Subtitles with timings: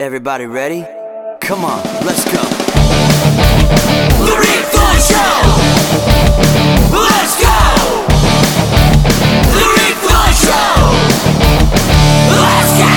[0.00, 0.86] Everybody ready?
[1.42, 2.40] Come on, let's go.
[4.24, 5.42] The Rick Thorne Show!
[6.90, 8.08] Let's go!
[9.52, 10.72] The Rick Thorne Show!
[12.32, 12.88] Let's go!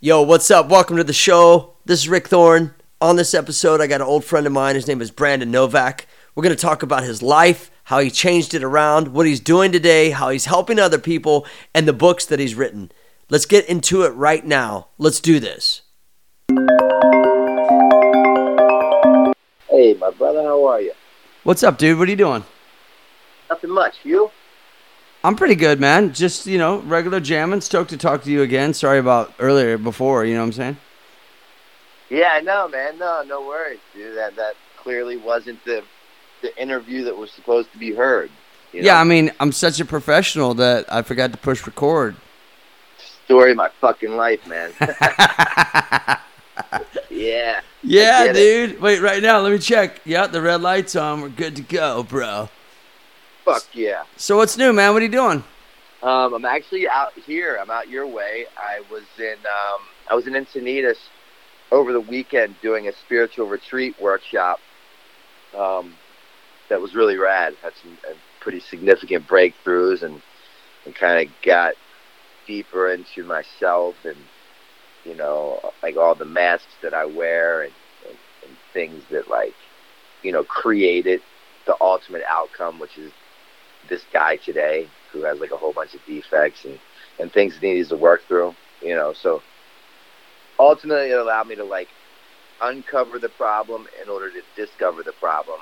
[0.00, 0.68] Yo, what's up?
[0.68, 1.76] Welcome to the show.
[1.84, 2.74] This is Rick Thorne.
[3.00, 4.74] On this episode, I got an old friend of mine.
[4.74, 6.08] His name is Brandon Novak.
[6.34, 9.70] We're going to talk about his life, how he changed it around, what he's doing
[9.72, 12.90] today, how he's helping other people, and the books that he's written.
[13.30, 14.88] Let's get into it right now.
[14.98, 15.82] Let's do this.
[19.68, 20.92] Hey, my brother, how are you?
[21.42, 21.98] What's up, dude?
[21.98, 22.44] What are you doing?
[23.50, 23.96] Nothing much.
[24.02, 24.30] You?
[25.22, 26.12] I'm pretty good, man.
[26.12, 27.60] Just, you know, regular jamming.
[27.60, 28.74] Stoked to talk to you again.
[28.74, 30.76] Sorry about earlier before, you know what I'm saying?
[32.10, 32.98] Yeah, I know, man.
[32.98, 34.16] No, no worries, dude.
[34.16, 35.82] That that clearly wasn't the
[36.44, 38.30] the interview that was supposed to be heard.
[38.72, 39.00] you Yeah.
[39.00, 42.16] I mean, I'm such a professional that I forgot to push record.
[43.24, 44.70] story of my fucking life, man.
[47.10, 47.62] yeah.
[47.82, 48.68] Yeah, get it.
[48.68, 48.80] dude.
[48.82, 50.02] Wait, right now, let me check.
[50.04, 51.22] Yeah, the red light's on.
[51.22, 52.50] We're good to go, bro.
[53.46, 54.04] Fuck yeah.
[54.16, 54.92] So what's new, man?
[54.92, 55.42] What are you doing?
[56.02, 57.58] Um, I'm actually out here.
[57.60, 58.44] I'm out your way.
[58.58, 60.98] I was in um, I was in Encinitas
[61.72, 64.60] over the weekend doing a spiritual retreat workshop.
[65.56, 65.94] Um,
[66.68, 67.54] that was really rad.
[67.62, 70.20] Had some uh, pretty significant breakthroughs and
[70.84, 71.74] and kind of got
[72.46, 74.16] deeper into myself and
[75.04, 77.72] you know like all the masks that I wear and,
[78.06, 79.54] and, and things that like
[80.22, 81.20] you know created
[81.66, 83.10] the ultimate outcome, which is
[83.88, 86.78] this guy today who has like a whole bunch of defects and,
[87.18, 89.12] and things that he needs to work through, you know.
[89.14, 89.42] So
[90.58, 91.88] ultimately, it allowed me to like
[92.60, 95.58] uncover the problem in order to discover the problem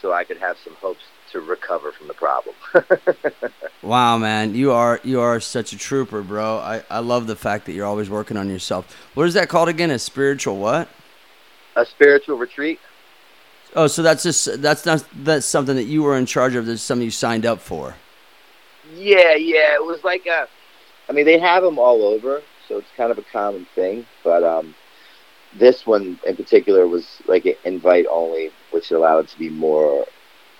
[0.00, 1.02] so I could have some hopes
[1.32, 2.54] to recover from the problem.
[3.82, 6.58] Wow, man, you are you are such a trooper, bro.
[6.58, 8.96] I, I love the fact that you're always working on yourself.
[9.14, 9.92] What is that called again?
[9.92, 10.88] A spiritual what?
[11.76, 12.80] a spiritual retreat?
[13.74, 16.66] Oh, so that's just that's not that's something that you were in charge of.
[16.66, 17.94] That's something you signed up for.
[18.94, 19.74] Yeah, yeah.
[19.74, 20.48] It was like a,
[21.08, 24.06] I mean, they have them all over, so it's kind of a common thing.
[24.24, 24.74] But um,
[25.58, 30.06] this one in particular was like an invite only, which allowed it to be more,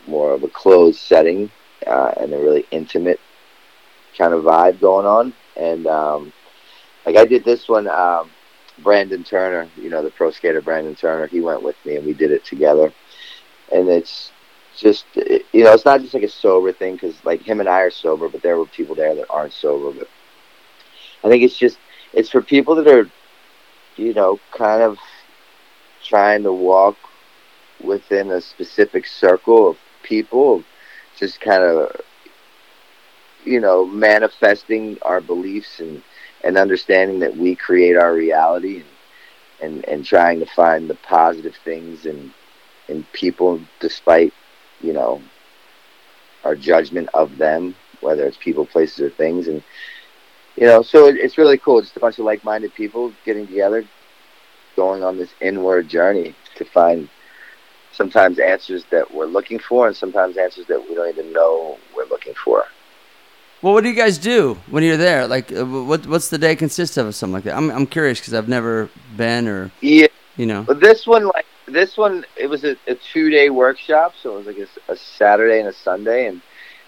[0.07, 1.51] more of a closed setting
[1.87, 3.21] uh, and a really intimate
[4.19, 5.35] kind of vibe going on.
[5.57, 6.33] And um,
[7.07, 8.33] like I did this one, um,
[8.79, 12.15] Brandon Turner, you know, the pro skater Brandon Turner, he went with me and we
[12.15, 12.93] did it together.
[13.73, 14.33] And it's
[14.77, 17.69] just it- you know it's not just like a sober thing because like him and
[17.69, 19.93] I are sober, but there were people there that aren't sober.
[19.93, 20.09] But
[21.25, 21.81] I think it's just
[22.13, 23.11] it's for people that are
[23.97, 24.99] you know kind of
[26.05, 26.97] trying to walk
[27.85, 30.63] within a specific circle of people,
[31.19, 32.01] just kind of
[33.45, 36.03] you know manifesting our beliefs and
[36.45, 38.87] and understanding that we create our reality and
[39.63, 42.33] and, and trying to find the positive things in
[42.89, 44.33] in people despite
[44.81, 45.21] you know,
[46.45, 49.49] our judgment of them, whether it's people, places, or things.
[49.49, 49.63] And,
[50.57, 51.81] you know, so it, it's really cool.
[51.81, 53.85] Just a bunch of like minded people getting together,
[54.75, 57.09] going on this inward journey to find
[57.93, 62.07] sometimes answers that we're looking for and sometimes answers that we don't even know we're
[62.07, 62.65] looking for.
[63.63, 65.27] Well, what do you guys do when you're there?
[65.27, 67.57] Like, uh, what what's the day consist of, or something like that?
[67.57, 70.07] I'm I'm curious because I've never been, or Yeah.
[70.37, 70.63] you know.
[70.63, 74.45] But this one, like this one, it was a, a two day workshop, so it
[74.45, 76.41] was like a, a Saturday and a Sunday, and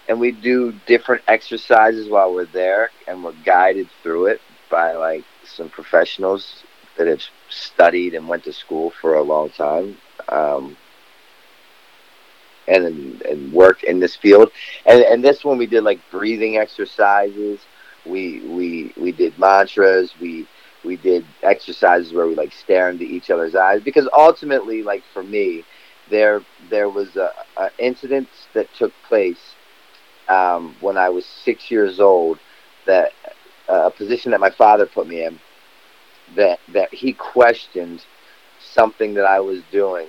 [0.09, 5.23] and we do different exercises while we're there, and we're guided through it by like
[5.45, 6.63] some professionals
[6.97, 9.97] that have studied and went to school for a long time,
[10.29, 10.77] um,
[12.67, 14.51] and and worked in this field.
[14.85, 17.61] And and this one we did like breathing exercises.
[18.05, 20.13] We we we did mantras.
[20.21, 20.47] We
[20.85, 25.23] we did exercises where we like stare into each other's eyes because ultimately like for
[25.23, 25.65] me
[26.09, 29.48] there there was a, a incident that took place
[30.29, 32.39] um, when I was six years old
[32.85, 33.11] that
[33.69, 35.39] uh, a position that my father put me in
[36.35, 38.05] that that he questioned
[38.59, 40.07] something that I was doing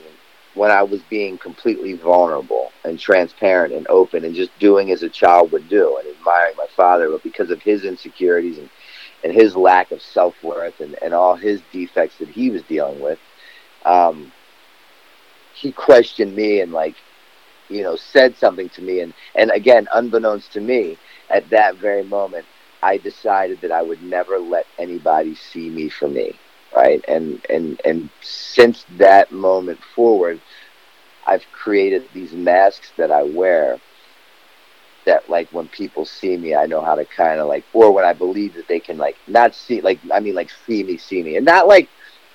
[0.55, 5.09] when I was being completely vulnerable and transparent and open and just doing as a
[5.09, 7.09] child would do and admiring my father.
[7.11, 8.71] But because of his insecurities and
[9.23, 13.01] and his lack of self worth and, and all his defects that he was dealing
[13.01, 13.19] with,
[13.85, 14.33] um,
[15.55, 16.97] he questioned me and like,
[17.71, 20.99] you know, said something to me and, and again, unbeknownst to me,
[21.31, 22.45] at that very moment,
[22.83, 26.35] I decided that I would never let anybody see me for me.
[26.75, 27.05] Right.
[27.09, 30.41] And and and since that moment forward,
[31.27, 33.81] I've created these masks that I wear
[35.07, 38.05] that like when people see me, I know how to kind of like, or when
[38.05, 41.23] I believe that they can like not see, like I mean, like see me, see
[41.23, 41.89] me, and not like,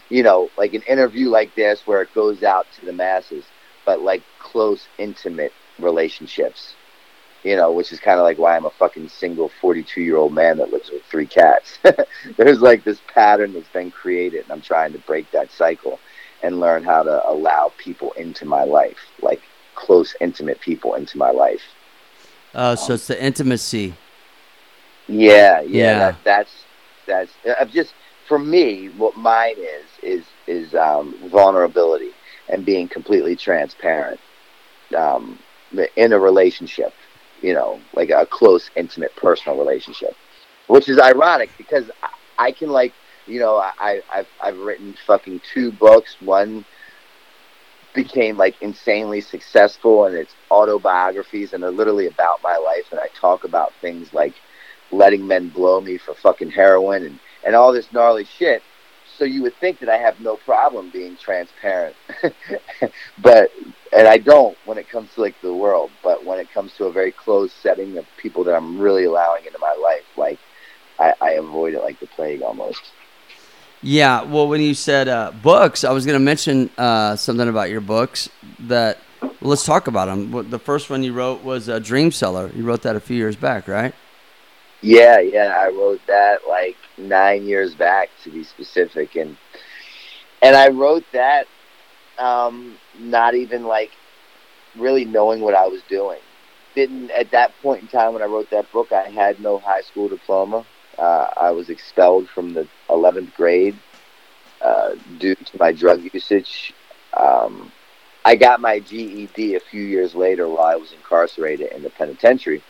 [0.09, 3.45] you know, like an interview like this where it goes out to the masses,
[3.85, 6.73] but like close, intimate relationships,
[7.43, 10.33] you know, which is kind of like why I'm a fucking single 42 year old
[10.33, 11.77] man that lives with three cats.
[12.37, 15.99] There's like this pattern that's been created, and I'm trying to break that cycle
[16.41, 19.41] and learn how to allow people into my life, like
[19.75, 21.61] close, intimate people into my life.
[22.53, 23.93] Uh, so it's the intimacy.
[25.07, 25.99] Yeah, yeah, Yeah.
[25.99, 26.51] That, that's
[27.05, 27.93] that's uh, just
[28.27, 28.87] for me.
[28.97, 32.14] What mine is is is um, vulnerability
[32.49, 34.19] and being completely transparent
[34.97, 35.39] um,
[35.95, 36.93] in a relationship.
[37.41, 40.15] You know, like a close, intimate, personal relationship,
[40.67, 42.09] which is ironic because I,
[42.47, 42.93] I can like
[43.27, 46.15] you know I I've I've written fucking two books.
[46.21, 46.65] One
[47.95, 53.07] became like insanely successful and it's autobiographies and they're literally about my life and I
[53.19, 54.33] talk about things like
[54.91, 58.61] letting men blow me for fucking heroin and, and all this gnarly shit.
[59.17, 61.95] So you would think that I have no problem being transparent.
[63.21, 63.51] but
[63.95, 66.85] and I don't when it comes to like the world, but when it comes to
[66.85, 70.39] a very closed setting of people that I'm really allowing into my life, like
[70.99, 72.81] I, I avoid it like the plague almost.
[73.81, 74.23] Yeah.
[74.23, 77.81] Well, when you said uh, books, I was going to mention uh, something about your
[77.81, 78.29] books.
[78.61, 80.49] That well, let's talk about them.
[80.49, 82.51] The first one you wrote was uh, Dream Seller.
[82.55, 83.93] You wrote that a few years back, right?
[84.81, 89.37] Yeah, yeah, I wrote that like nine years back to be specific, and
[90.41, 91.47] and I wrote that
[92.17, 93.91] um, not even like
[94.77, 96.19] really knowing what I was doing.
[96.75, 99.81] Didn't at that point in time when I wrote that book, I had no high
[99.81, 100.65] school diploma.
[100.97, 103.77] Uh, I was expelled from the 11th grade
[104.61, 106.73] uh, due to my drug usage.
[107.15, 107.71] Um,
[108.23, 112.63] I got my GED a few years later while I was incarcerated in the penitentiary.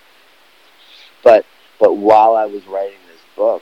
[1.23, 1.45] But
[1.79, 3.61] but while I was writing this book,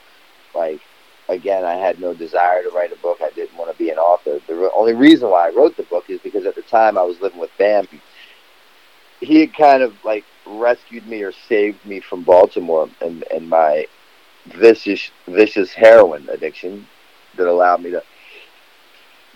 [0.55, 0.81] like
[1.29, 3.19] again, I had no desire to write a book.
[3.21, 4.39] I didn't want to be an author.
[4.47, 7.19] The only reason why I wrote the book is because at the time I was
[7.21, 7.87] living with Bam.
[9.19, 13.85] He had kind of like rescued me or saved me from Baltimore and, and my
[14.47, 16.85] vicious vicious heroin addiction
[17.37, 18.03] that allowed me to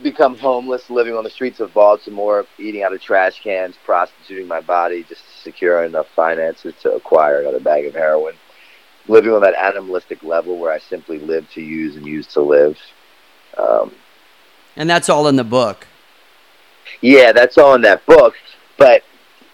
[0.03, 4.61] become homeless, living on the streets of Baltimore, eating out of trash cans, prostituting my
[4.61, 8.35] body just to secure enough finances to acquire another bag of heroin.
[9.07, 12.77] Living on that animalistic level where I simply live to use and use to live.
[13.57, 13.91] Um,
[14.75, 15.87] And that's all in the book.
[17.01, 18.35] yeah, that's all in that book.
[18.77, 19.03] But,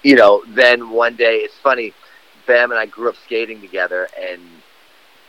[0.01, 1.93] you know, then one day, it's funny,
[2.45, 4.41] Bam and I grew up skating together, and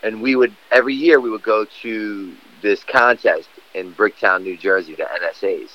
[0.03, 4.94] and we would, every year, we would go to this contest in Bricktown, New Jersey,
[4.94, 5.71] the NSAs.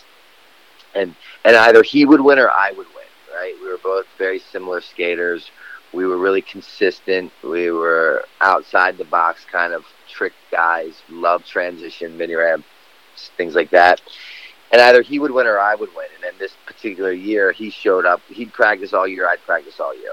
[0.94, 3.56] And, and either he would win or I would win, right?
[3.60, 5.50] We were both very similar skaters.
[5.94, 7.32] We were really consistent.
[7.44, 12.66] We were outside the box kind of trick guys, love transition, mini ramp,
[13.38, 14.02] things like that
[14.72, 16.08] and either he would win or I would win.
[16.16, 18.22] And then this particular year, he showed up.
[18.28, 19.28] He'd practice all year.
[19.28, 20.12] I'd practice all year.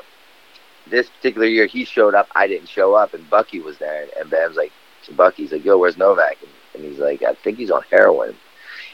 [0.88, 2.28] This particular year, he showed up.
[2.34, 4.06] I didn't show up, and Bucky was there.
[4.18, 4.72] And, Bam's like,
[5.04, 8.36] to Bucky's like, "Yo, where's Novak?" And, and he's like, "I think he's on heroin."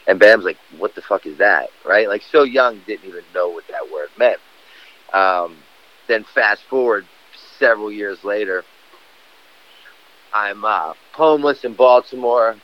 [0.06, 2.08] And Bam's like, "What the fuck is that?" Right?
[2.08, 4.40] Like, so young, didn't even know what that word meant.
[5.12, 5.56] Um,
[6.12, 7.06] then fast forward
[7.58, 8.64] several years later,
[10.34, 12.56] I'm uh, homeless in Baltimore,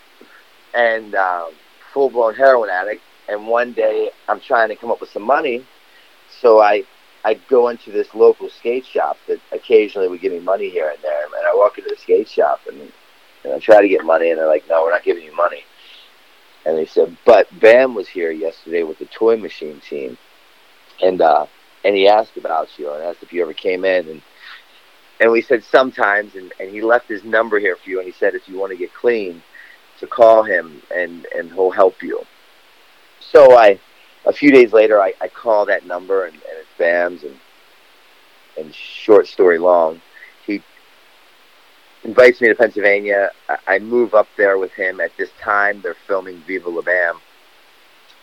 [0.75, 1.53] and um,
[1.93, 3.03] full blown heroin addict.
[3.29, 5.65] And one day I'm trying to come up with some money.
[6.41, 6.85] So I
[7.25, 11.03] I go into this local skate shop that occasionally would give me money here and
[11.03, 11.25] there.
[11.25, 12.93] And I walk into the skate shop and,
[13.45, 15.65] and I try to get money and they're like, No, we're not giving you money.
[16.67, 20.19] And they said, But Bam was here yesterday with the toy machine team
[21.01, 21.47] and uh
[21.85, 24.23] and he asked about you and asked if you ever came in and
[25.21, 28.13] and we said sometimes and, and he left his number here for you and he
[28.13, 29.43] said if you want to get clean
[29.99, 32.21] to call him and and he'll help you.
[33.21, 33.79] So I,
[34.25, 37.37] a few days later, I, I call that number and, and it's Bam's and
[38.59, 40.01] and short story long,
[40.45, 40.61] he
[42.05, 43.31] invites me to Pennsylvania.
[43.49, 45.01] I, I move up there with him.
[45.01, 47.21] At this time, they're filming Viva La Bam.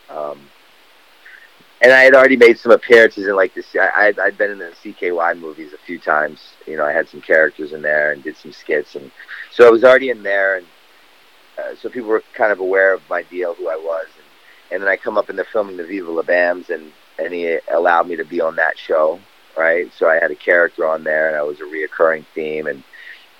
[0.09, 0.39] Um,
[1.81, 3.75] and I had already made some appearances in like this.
[3.75, 6.39] I, I'd, been in the CKY movies a few times.
[6.65, 9.11] You know, I had some characters in there and did some skits, and
[9.51, 10.65] so I was already in there and
[11.57, 14.83] uh, so people were kind of aware of my deal, who I was, and, and
[14.83, 18.07] then I come up and they're filming the Viva La Bams, and and he allowed
[18.07, 19.19] me to be on that show,
[19.57, 19.89] right?
[19.97, 22.83] So I had a character on there, and I was a reoccurring theme, and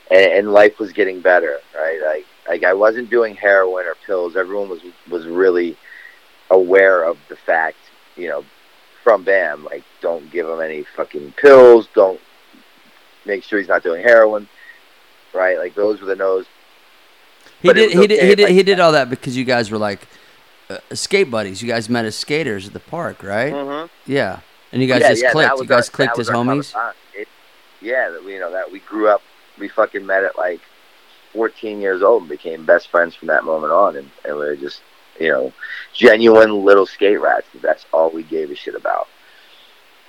[0.10, 2.00] and, and life was getting better, right?
[2.02, 4.36] Like like I wasn't doing heroin or pills.
[4.36, 5.78] Everyone was was really
[6.50, 7.78] aware of the fact,
[8.16, 8.44] you know,
[9.04, 12.20] from Bam, like don't give him any fucking pills, don't
[13.26, 14.48] make sure he's not doing heroin,
[15.34, 15.58] right?
[15.58, 16.46] Like those were the no's.
[17.62, 17.96] He But it did.
[17.98, 18.24] was He did.
[18.24, 18.50] He if did.
[18.50, 20.08] He did all that because you guys were like
[20.70, 21.62] uh, skate buddies.
[21.62, 23.54] You guys met as skaters at the park, right?
[23.54, 24.12] Mm-hmm.
[24.12, 24.40] Yeah.
[24.72, 25.60] And you guys yeah, just yeah, clicked.
[25.60, 26.94] You guys our- clicked as was our common homies.
[27.14, 27.28] It,
[27.82, 29.22] yeah, that we, you know that we grew up.
[29.60, 30.60] We fucking met at like
[31.34, 34.56] 14 years old and became best friends from that moment on, and, and we were
[34.56, 34.82] just
[35.20, 35.54] you know
[35.94, 37.48] genuine little skate rats.
[37.62, 39.08] That's all we gave a shit about.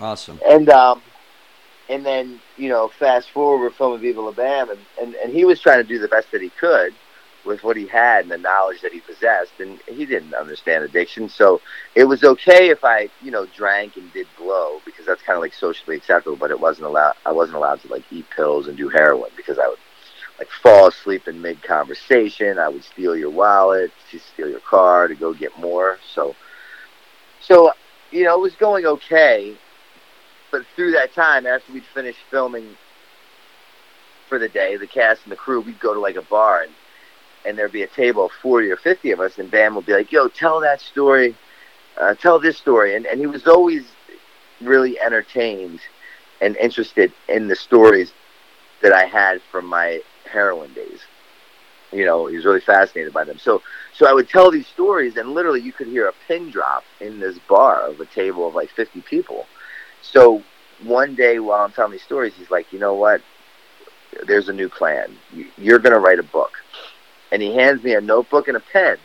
[0.01, 0.41] Awesome.
[0.47, 1.03] And um,
[1.89, 5.45] and then you know, fast forward, we're filming Viva La Bam, and, and and he
[5.45, 6.95] was trying to do the best that he could
[7.45, 11.29] with what he had and the knowledge that he possessed, and he didn't understand addiction,
[11.29, 11.61] so
[11.95, 15.43] it was okay if I you know drank and did blow because that's kind of
[15.43, 17.15] like socially acceptable, but it wasn't allowed.
[17.25, 19.79] I wasn't allowed to like eat pills and do heroin because I would
[20.38, 22.59] like fall asleep in mid conversation.
[22.59, 25.99] I would steal your wallet, to steal your car to go get more.
[26.14, 26.35] So,
[27.40, 27.73] so
[28.11, 29.57] you know, it was going okay
[30.50, 32.76] but through that time, after we'd finished filming
[34.28, 36.73] for the day, the cast and the crew, we'd go to like a bar and
[37.45, 39.93] and there'd be a table of forty or fifty of us, and Bam would be
[39.93, 41.37] like, "Yo, tell that story,
[41.97, 43.85] uh, tell this story," and and he was always
[44.61, 45.81] really entertained
[46.40, 48.12] and interested in the stories
[48.83, 51.00] that I had from my heroin days.
[51.92, 53.38] You know, he was really fascinated by them.
[53.38, 53.62] So
[53.95, 57.21] so I would tell these stories, and literally you could hear a pin drop in
[57.21, 59.49] this bar of a table of like fifty people.
[60.02, 60.47] So
[60.78, 63.23] one day while I'm telling these stories, he's like, you know what?
[64.26, 65.21] There's a new plan.
[65.30, 66.52] You- You're going to write a book.
[67.33, 68.99] And he hands me a notebook and a pen.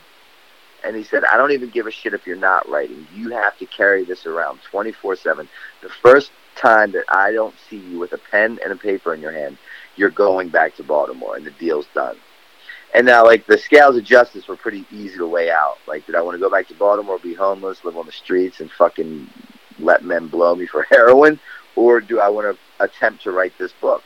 [0.83, 3.07] And he said, I don't even give a shit if you're not writing.
[3.09, 5.49] You have to carry this around 24 7.
[5.81, 9.21] The first time that I don't see you with a pen and a paper in
[9.21, 9.59] your hand,
[9.95, 12.17] you're going back to Baltimore and the deal's done.
[12.93, 15.77] And now, like, the scales of justice were pretty easy to weigh out.
[15.87, 18.59] Like, did I want to go back to Baltimore, be homeless, live on the streets,
[18.59, 19.29] and fucking
[19.79, 21.39] let men blow me for heroin,
[21.75, 24.03] or do I want to attempt to write this book?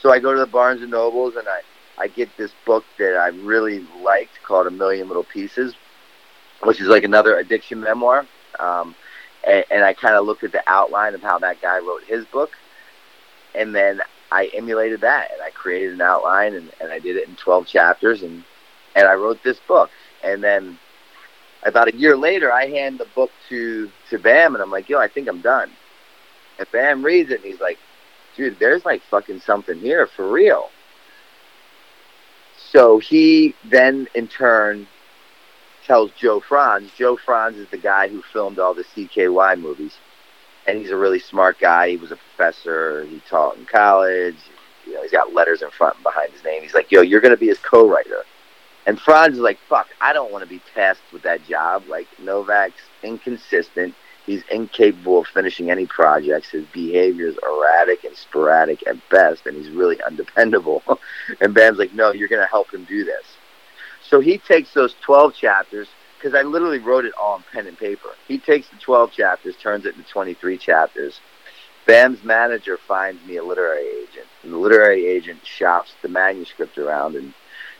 [0.00, 1.60] So I go to the Barnes and Nobles and I,
[1.96, 5.74] I get this book that I really liked called A Million Little Pieces,
[6.62, 8.26] which is like another addiction memoir.
[8.60, 8.94] Um,
[9.46, 12.24] and, and I kind of looked at the outline of how that guy wrote his
[12.26, 12.50] book,
[13.54, 17.28] and then I emulated that and I created an outline and, and I did it
[17.28, 18.44] in 12 chapters and,
[18.94, 19.90] and I wrote this book.
[20.22, 20.78] And then
[21.64, 24.98] about a year later, I hand the book to to Bam, and I'm like, "Yo,
[24.98, 25.70] I think I'm done."
[26.58, 27.78] And Bam reads it, and he's like,
[28.36, 30.70] "Dude, there's like fucking something here for real."
[32.70, 34.86] So he then, in turn,
[35.86, 36.92] tells Joe Frantz.
[36.96, 39.96] Joe Frantz is the guy who filmed all the CKY movies,
[40.68, 41.90] and he's a really smart guy.
[41.90, 43.04] He was a professor.
[43.06, 44.36] He taught in college.
[44.86, 46.62] You know, he's got letters in front and behind his name.
[46.62, 48.24] He's like, "Yo, you're gonna be his co-writer."
[48.88, 51.84] And Frantz is like, fuck, I don't want to be tasked with that job.
[51.88, 53.94] Like, Novak's inconsistent.
[54.24, 56.48] He's incapable of finishing any projects.
[56.48, 60.82] His behavior is erratic and sporadic at best, and he's really undependable.
[61.42, 63.24] and Bam's like, no, you're going to help him do this.
[64.02, 67.78] So he takes those 12 chapters, because I literally wrote it all on pen and
[67.78, 68.10] paper.
[68.26, 71.20] He takes the 12 chapters, turns it into 23 chapters.
[71.86, 77.16] Bam's manager finds me a literary agent, and the literary agent shops the manuscript around
[77.16, 77.32] and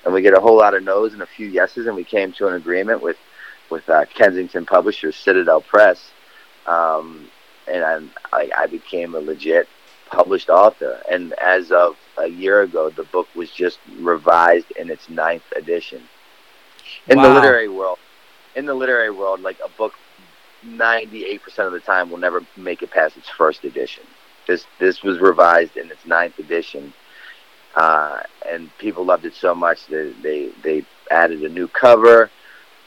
[0.04, 2.32] and we get a whole lot of no's and a few yeses, and we came
[2.32, 3.16] to an agreement with
[3.70, 6.12] with uh, Kensington Publishers, Citadel Press,
[6.66, 7.28] um,
[7.66, 8.00] and I,
[8.32, 9.68] I, I became a legit
[10.06, 11.02] published author.
[11.10, 16.02] And as of a year ago, the book was just revised in its ninth edition.
[17.08, 17.98] In the literary world,
[18.58, 19.94] in the literary world, like a book,
[20.62, 24.04] ninety eight percent of the time will never make it past its first edition.
[24.48, 26.94] This this was revised in its ninth edition
[27.76, 32.32] uh, and people loved it so much that they they added a new cover,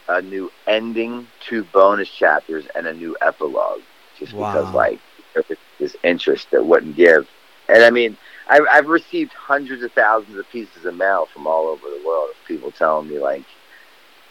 [0.10, 3.84] a new ending, two bonus chapters, and a new epilogue.
[4.18, 4.74] Just because Wow.
[4.74, 5.01] like
[5.36, 7.28] there was this interest that wouldn't give,
[7.70, 8.18] and I mean.
[8.50, 12.30] I've, I've received hundreds of thousands of pieces of mail from all over the world
[12.32, 13.48] of people telling me like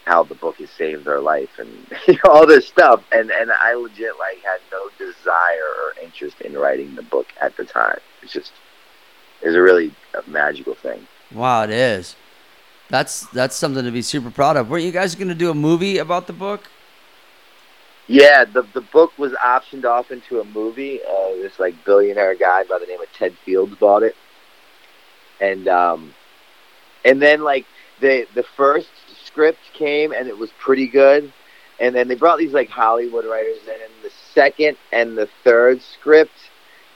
[0.04, 1.68] how the book has saved their life and
[2.06, 6.40] you know, all this stuff and and I legit like had no desire or interest
[6.40, 7.98] in writing the book at the time.
[8.22, 8.52] It's just
[9.42, 11.06] it's a really a magical thing.
[11.32, 12.16] Wow, it is.
[12.88, 14.68] That's that's something to be super proud of.
[14.68, 16.68] Weren't you guys going to do a movie about the book?
[18.08, 21.00] Yeah, the the book was optioned off into a movie.
[21.00, 24.16] Uh, this like billionaire guy by the name of Ted Fields bought it,
[25.40, 26.12] and um,
[27.04, 27.66] and then like
[28.00, 28.88] the the first
[29.30, 31.32] script came and it was pretty good,
[31.78, 35.80] and then they brought these like Hollywood writers in, and the second and the third
[35.82, 36.50] script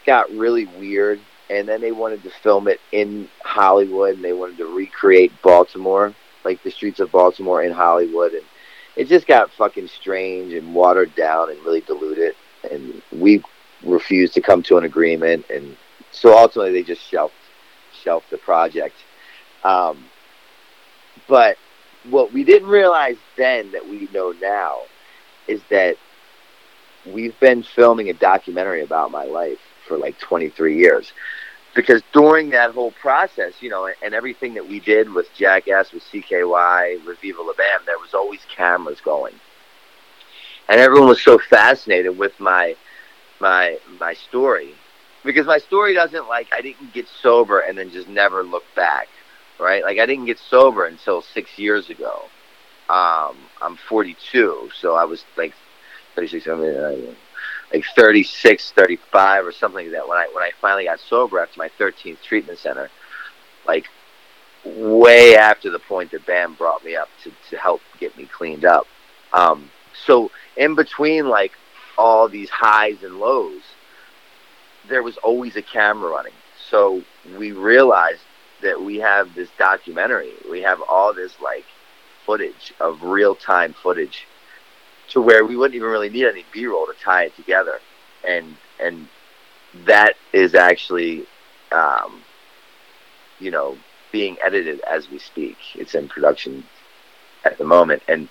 [0.06, 4.58] got really weird, and then they wanted to film it in Hollywood, and they wanted
[4.58, 6.14] to recreate Baltimore,
[6.44, 8.44] like the streets of Baltimore in Hollywood, and
[8.96, 12.34] it just got fucking strange and watered down and really diluted.
[12.70, 13.42] And we
[13.82, 15.46] refused to come to an agreement.
[15.50, 15.76] And
[16.10, 17.34] so ultimately they just shelved
[18.02, 18.96] shelved the project.
[19.64, 20.04] Um,
[21.26, 21.56] but
[22.10, 24.80] what we didn't realize then that we know now
[25.48, 25.96] is that
[27.06, 31.12] we've been filming a documentary about my life for like 23 years.
[31.74, 36.04] Because during that whole process, you know, and everything that we did with Jackass, with
[36.04, 39.34] CKY, with Viva La Bam, there was always cameras going,
[40.68, 42.76] and everyone was so fascinated with my
[43.40, 44.72] my my story,
[45.24, 49.08] because my story doesn't like I didn't get sober and then just never look back,
[49.58, 49.82] right?
[49.82, 52.22] Like I didn't get sober until six years ago.
[52.88, 55.54] Um, I'm 42, so I was like
[56.16, 57.14] 36, I mean, uh,
[57.72, 61.58] like 36, 35 or something like that when I when I finally got sober after
[61.58, 62.90] my 13th treatment center,
[63.66, 63.86] like
[64.64, 68.64] way after the point that Bam brought me up to, to help get me cleaned
[68.64, 68.86] up.
[69.32, 69.70] Um,
[70.06, 71.52] so in between like
[71.96, 73.62] all these highs and lows,
[74.88, 76.32] there was always a camera running.
[76.70, 77.02] So
[77.38, 78.20] we realized
[78.64, 80.32] that we have this documentary.
[80.50, 81.64] We have all this like
[82.26, 84.26] footage of real time footage
[85.10, 87.78] to where we wouldn't even really need any B roll to tie it together.
[88.26, 89.08] And and
[89.86, 91.26] that is actually
[91.70, 92.20] um,
[93.38, 93.76] you know,
[94.12, 95.56] being edited as we speak.
[95.74, 96.64] It's in production
[97.44, 98.28] at the moment and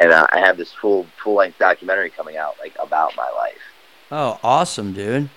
[0.00, 3.62] and uh, I have this full full length documentary coming out like about my life.
[4.10, 5.28] Oh, awesome, dude.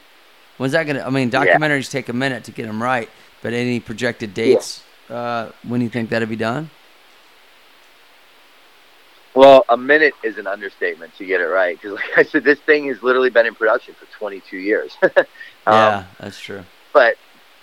[0.58, 1.02] When's that gonna?
[1.02, 1.46] I mean, Yeah.
[1.46, 3.10] documentaries take a minute to get them right,
[3.42, 4.84] but any projected dates?
[5.10, 6.70] Uh, when do you think that'll be done?
[9.36, 12.60] Well, a minute is an understatement to get it right because, like I said, this
[12.60, 14.98] thing has literally been in production for 22 years.
[15.02, 15.12] um,
[15.68, 16.64] yeah, that's true.
[16.94, 17.16] but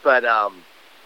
[0.03, 0.63] but um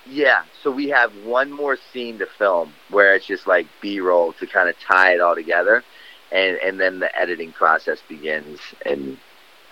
[0.07, 4.47] yeah so we have one more scene to film where it's just like b-roll to
[4.47, 5.83] kind of tie it all together
[6.33, 9.17] and and then the editing process begins and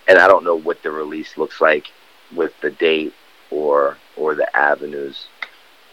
[0.06, 1.86] and i don't know what the release looks like
[2.34, 3.12] with the date
[3.50, 5.26] or or the avenues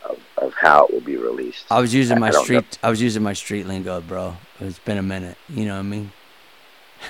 [0.04, 2.44] of, of how it will be released I was using I my know.
[2.44, 2.78] street.
[2.84, 4.36] I was using my street lingo, bro.
[4.60, 5.38] It's been a minute.
[5.50, 6.12] You know what I mean?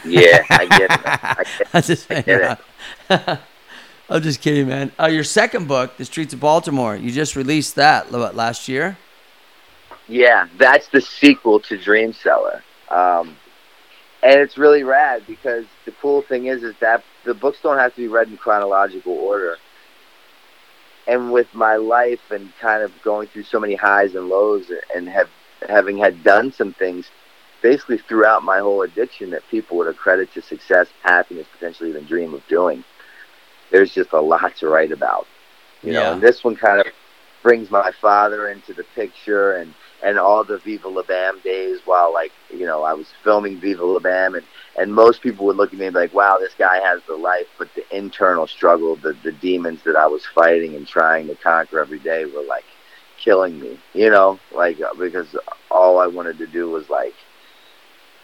[0.04, 2.60] yeah i get it I get I'm just I get
[3.10, 3.40] out.
[4.08, 4.92] I'm just kidding, man.
[5.00, 8.98] Uh, your second book, The Streets of Baltimore, you just released that what, last year?
[10.08, 12.62] Yeah, that's the sequel to Dream Seller.
[12.90, 13.36] Um,
[14.22, 17.96] and it's really rad because the cool thing is is that the books don't have
[17.96, 19.58] to be read in chronological order.
[21.08, 25.08] And with my life and kind of going through so many highs and lows and
[25.08, 25.30] have
[25.68, 27.10] having had done some things
[27.62, 32.34] basically throughout my whole addiction that people would accredit to success, happiness, potentially even dream
[32.34, 32.84] of doing.
[33.72, 35.26] There's just a lot to write about.
[35.82, 36.88] You know, and this one kind of
[37.44, 39.74] brings my father into the picture and
[40.06, 43.84] and all the Viva La Bam days while like you know I was filming Viva
[43.84, 44.46] La Bam and
[44.78, 47.16] and most people would look at me and be like wow this guy has the
[47.16, 51.36] life but the internal struggle the the demons that I was fighting and trying to
[51.36, 52.66] conquer every day were like
[53.18, 54.40] killing me you know?
[54.54, 55.36] Like uh, because
[55.72, 57.14] all I wanted to do was like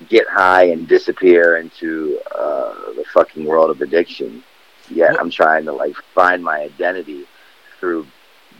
[0.10, 4.44] get high and disappear into uh, the fucking world of addiction.
[4.90, 7.26] Yet I'm trying to like find my identity
[7.80, 8.06] through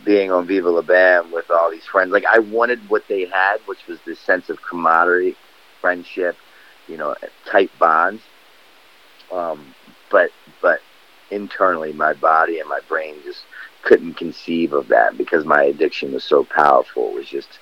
[0.04, 2.12] being on Viva La Bam with all these friends.
[2.12, 5.36] Like I wanted what they had, which was this sense of camaraderie,
[5.80, 6.36] friendship,
[6.88, 7.16] you know,
[7.50, 8.22] tight bonds.
[9.32, 9.74] Um,
[10.10, 10.82] but but
[11.30, 13.44] internally, my body and my brain just
[13.84, 17.10] couldn't conceive of that because my addiction was so powerful.
[17.10, 17.60] It was just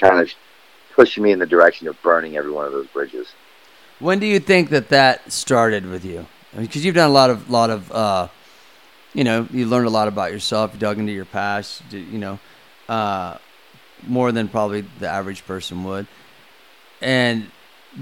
[0.00, 0.30] kind of
[0.94, 3.28] pushing me in the direction of burning every one of those bridges.
[3.98, 6.26] When do you think that that started with you?
[6.56, 8.28] Because you've done a lot of lot of, uh,
[9.14, 10.72] you know, you learned a lot about yourself.
[10.74, 11.82] You dug into your past.
[11.90, 12.38] You you know,
[12.88, 13.38] uh,
[14.06, 16.06] more than probably the average person would.
[17.00, 17.50] And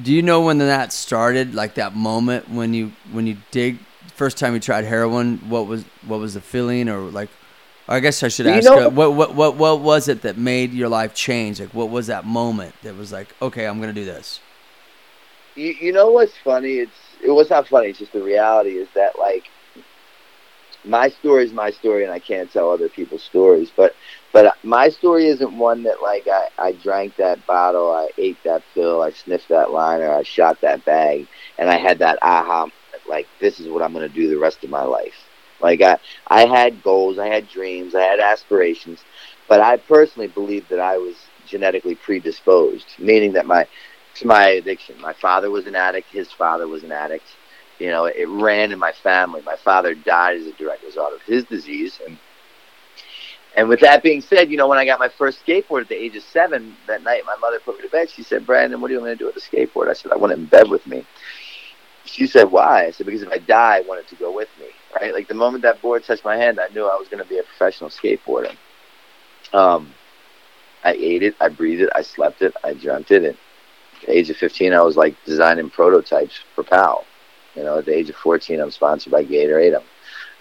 [0.03, 1.55] do you know when that started?
[1.55, 3.79] Like that moment when you when you dig
[4.15, 5.39] first time you tried heroin.
[5.49, 7.31] What was what was the feeling, or like?
[7.89, 8.67] Or I guess I should Do you ask.
[8.67, 11.61] know- uh, what what what what was it that made your life change?
[11.61, 14.41] Like, what was that moment that was like, okay, I'm gonna do this.
[15.57, 16.75] You, you know what's funny?
[16.75, 16.93] It's
[17.23, 17.89] it was not funny.
[17.89, 19.51] It's just the reality is that like
[20.85, 23.71] my story is my story, and I can't tell other people's stories.
[23.77, 23.95] But
[24.33, 28.63] but my story isn't one that like I I drank that bottle, I ate that
[28.75, 32.75] pill, I sniffed that liner, I shot that bag, and I had that aha moment,
[33.09, 35.15] like this is what I'm gonna do the rest of my life.
[35.61, 39.05] Like I I had goals, I had dreams, I had aspirations,
[39.49, 41.17] but I personally believe that I was
[41.47, 43.67] genetically predisposed, meaning that my
[44.17, 45.01] to my addiction.
[45.01, 46.09] My father was an addict.
[46.11, 47.25] His father was an addict.
[47.81, 49.43] You know, it ran in my family.
[49.43, 51.99] My father died as a direct result of his disease.
[52.07, 52.19] And
[53.57, 55.97] and with that being said, you know, when I got my first skateboard at the
[55.97, 58.09] age of seven, that night my mother put me to bed.
[58.11, 60.17] She said, "Brandon, what are you going to do with the skateboard?" I said, "I
[60.17, 61.05] want it in bed with me."
[62.05, 64.49] She said, "Why?" I said, "Because if I die, I want it to go with
[64.61, 64.67] me."
[65.01, 65.13] right?
[65.13, 67.39] Like the moment that board touched my hand, I knew I was going to be
[67.39, 68.57] a professional skateboarder.
[69.53, 69.93] Um,
[70.85, 73.25] I ate it, I breathed it, I slept it, I dreamt it.
[73.25, 73.37] And
[74.01, 77.05] at the age of 15, I was like designing prototypes for Powell.
[77.55, 79.77] You know, at the age of 14, I'm sponsored by Gatorade.
[79.77, 79.85] I'm,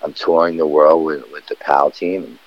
[0.02, 2.39] I'm touring the world with, with the Powell team and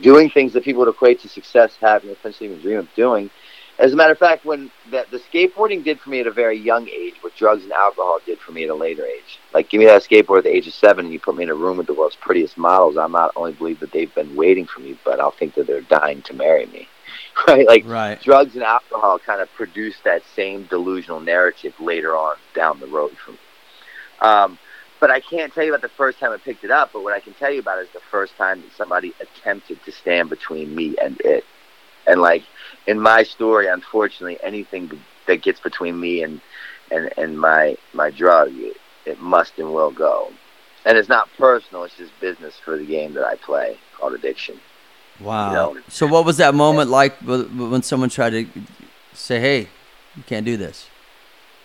[0.00, 3.30] doing things that people would equate to success, having essentially even dream of doing.
[3.78, 6.58] As a matter of fact, when that the skateboarding did for me at a very
[6.58, 9.38] young age, what drugs and alcohol did for me at a later age.
[9.52, 11.50] Like, give me that skateboard at the age of seven, and you put me in
[11.50, 12.96] a room with the world's prettiest models.
[12.96, 15.82] I not only believe that they've been waiting for me, but I'll think that they're
[15.82, 16.88] dying to marry me.
[17.46, 17.66] Right?
[17.66, 18.20] Like, Right.
[18.22, 23.14] drugs and alcohol kind of produce that same delusional narrative later on down the road
[23.22, 23.38] for me.
[24.20, 24.58] Um,
[25.00, 26.92] but I can't tell you about the first time I picked it up.
[26.92, 29.92] But what I can tell you about is the first time that somebody attempted to
[29.92, 31.44] stand between me and it.
[32.06, 32.44] And like
[32.86, 34.90] in my story, unfortunately, anything
[35.26, 36.40] that gets between me and
[36.90, 40.32] and and my my drug, it, it must and will go.
[40.84, 44.60] And it's not personal; it's just business for the game that I play called addiction.
[45.20, 45.52] Wow.
[45.52, 45.80] know.
[45.88, 48.46] So what was that moment like when someone tried to
[49.12, 49.68] say, "Hey,
[50.16, 50.88] you can't do this"?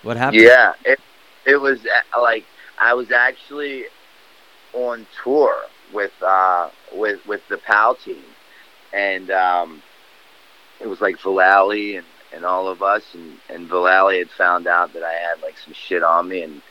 [0.02, 0.42] What happened?
[0.42, 1.00] Yeah, it
[1.46, 2.46] it was uh, like
[2.80, 3.86] I was actually
[4.74, 5.56] on tour
[5.94, 8.24] with uh with with the Powell team,
[8.94, 9.82] and um,
[10.80, 14.94] it was like Vallely and and all of us, and and Vallely had found out
[14.94, 16.62] that I had like some shit on me, and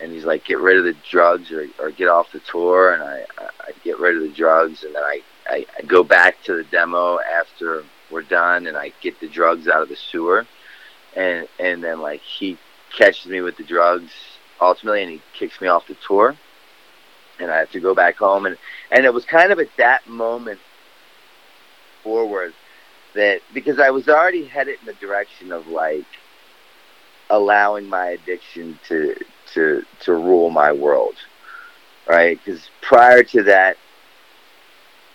[0.00, 3.02] and he's like, get rid of the drugs or or get off the tour, and
[3.02, 6.42] I I, I get rid of the drugs, and then I, I I go back
[6.44, 10.46] to the demo after we're done, and I get the drugs out of the sewer,
[11.14, 12.58] and and then like he
[12.96, 14.10] catches me with the drugs
[14.60, 16.36] ultimately and he kicks me off the tour
[17.38, 18.56] and I have to go back home and
[18.90, 20.60] and it was kind of at that moment
[22.02, 22.52] forward
[23.14, 26.06] that because I was already headed in the direction of like
[27.30, 29.14] allowing my addiction to
[29.54, 31.14] to to rule my world
[32.08, 32.38] right?
[32.44, 33.76] Because prior to that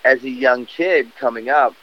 [0.04, 1.74] as a young kid coming up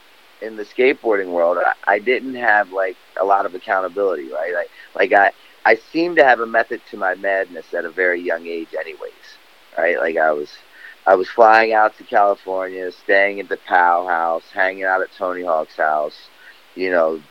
[0.42, 4.54] in the skateboarding world I, I didn't have like a lot of accountability right?
[4.54, 5.32] Like like I
[5.66, 9.12] I seem to have a method to my madness at a very young age, anyways.
[9.78, 9.98] Right?
[9.98, 10.50] Like I was,
[11.06, 15.44] I was flying out to California, staying at the Pow House, hanging out at Tony
[15.44, 16.18] Hawk's house.
[16.76, 17.22] You know,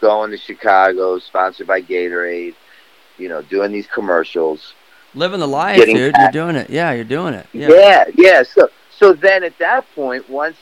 [0.00, 2.54] going to Chicago, sponsored by Gatorade.
[3.18, 4.74] You know, doing these commercials.
[5.14, 6.12] Living the life, dude.
[6.12, 6.34] back.
[6.34, 6.70] You're doing it.
[6.70, 7.46] Yeah, you're doing it.
[7.52, 7.68] Yeah.
[7.68, 8.04] Yeah.
[8.16, 10.56] yeah, So, so then at that point, once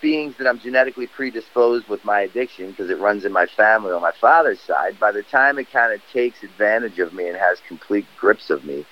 [0.00, 4.02] beings that I'm genetically predisposed with my addiction because it runs in my family on
[4.02, 7.60] my father's side, by the time it kind of takes advantage of me and has
[7.68, 8.84] complete grips of me,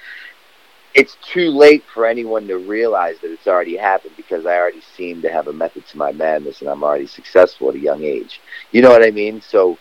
[0.95, 5.23] it's too late for anyone to realize that it's already happened because I already seem
[5.23, 8.41] to have a method to my madness and I'm already successful at a young age.
[8.73, 9.41] You know what I mean?
[9.41, 9.79] So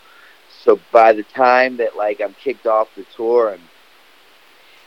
[0.64, 3.62] so by the time that like I'm kicked off the tour and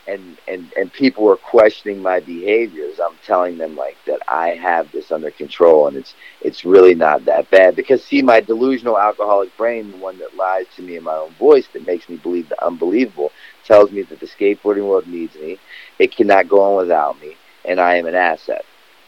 [0.06, 3.00] and and and people are questioning my behaviors.
[3.00, 7.24] I'm telling them like that i have this under control and it's it's really not
[7.26, 11.04] that bad because see my delusional alcoholic brain the one that lies to me in
[11.04, 13.32] my own voice that makes me believe the unbelievable
[13.64, 15.58] tells me that the skateboarding world needs me.
[15.98, 18.64] It cannot go on without me and i am an asset.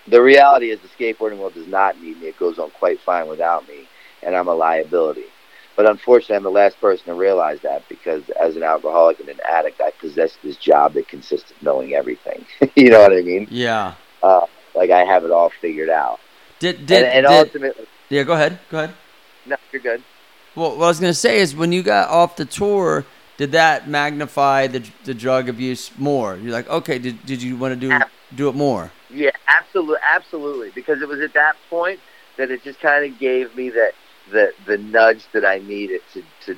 [0.09, 2.29] The reality is the skateboarding world does not need me.
[2.29, 3.89] It goes on quite fine without me
[4.23, 5.27] and i'm a liability
[5.77, 9.41] but unfortunately, I'm the last person to realize that because as an alcoholic and an
[9.49, 12.45] addict, I possess this job that consists of knowing everything.
[12.77, 13.47] you know what I mean?
[13.51, 13.95] Yeah.
[14.23, 16.21] Uh, like I have it all figured out.
[16.59, 18.23] Did did, and and did ultimately, yeah?
[18.23, 18.59] Go ahead.
[18.71, 18.95] Go ahead.
[19.47, 20.03] no, you're good.
[20.55, 23.05] Well, what I was gonna say is when you got off the tour,
[23.37, 26.37] did that magnify the the drug abuse more?
[26.37, 27.99] You're like, okay, did did you want to do
[28.35, 28.93] do it more?
[29.11, 30.71] Yeah, absolutely, absolutely.
[30.71, 32.01] Because it was at that point
[32.37, 33.93] that it just kind of gave me that
[34.31, 36.57] the the nudge that I needed to to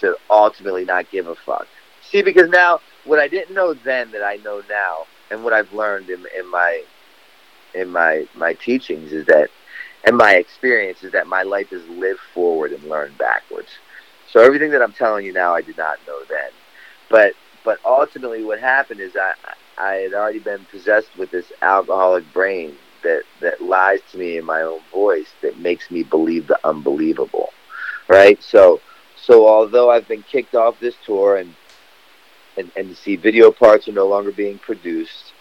[0.00, 1.66] to ultimately not give a fuck.
[2.02, 5.72] See, because now what I didn't know then that I know now, and what I've
[5.72, 6.82] learned in in my
[7.74, 9.50] in my my teachings is that,
[10.04, 13.70] and my experience is that my life is live forward and learn backwards.
[14.30, 16.50] So everything that I'm telling you now, I did not know then,
[17.10, 19.32] but but ultimately, what happened is I
[19.78, 24.44] I had already been possessed with this alcoholic brain that that lies to me in
[24.44, 27.50] my own voice that makes me believe the unbelievable,
[28.08, 28.42] right?
[28.42, 28.80] So
[29.16, 31.54] so although I've been kicked off this tour and
[32.56, 35.32] and and see video parts are no longer being produced,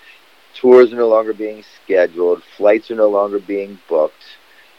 [0.54, 4.26] tours are no longer being scheduled, flights are no longer being booked,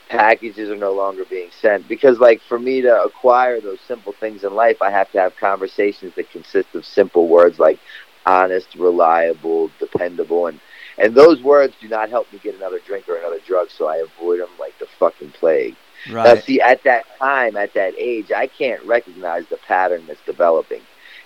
[0.09, 4.45] packages are no longer being sent because like for me to acquire those simple things
[4.45, 7.79] in life, I have to have conversations that consist of simple words like
[8.27, 10.61] honest, reliable, dependable, and
[10.99, 13.97] and those words do not help me get another drink or another drug, so I
[13.97, 15.77] avoid them like the fucking plague.
[16.25, 20.83] Now, see, at that time, at that age, I can't recognize the pattern that's developing.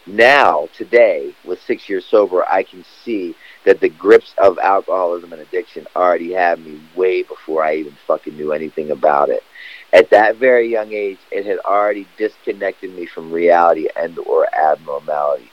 [0.07, 5.43] Now, today, with six years sober, I can see that the grips of alcoholism and
[5.43, 9.43] addiction already had me way before I even fucking knew anything about it.
[9.93, 15.51] At that very young age, it had already disconnected me from reality and or abnormality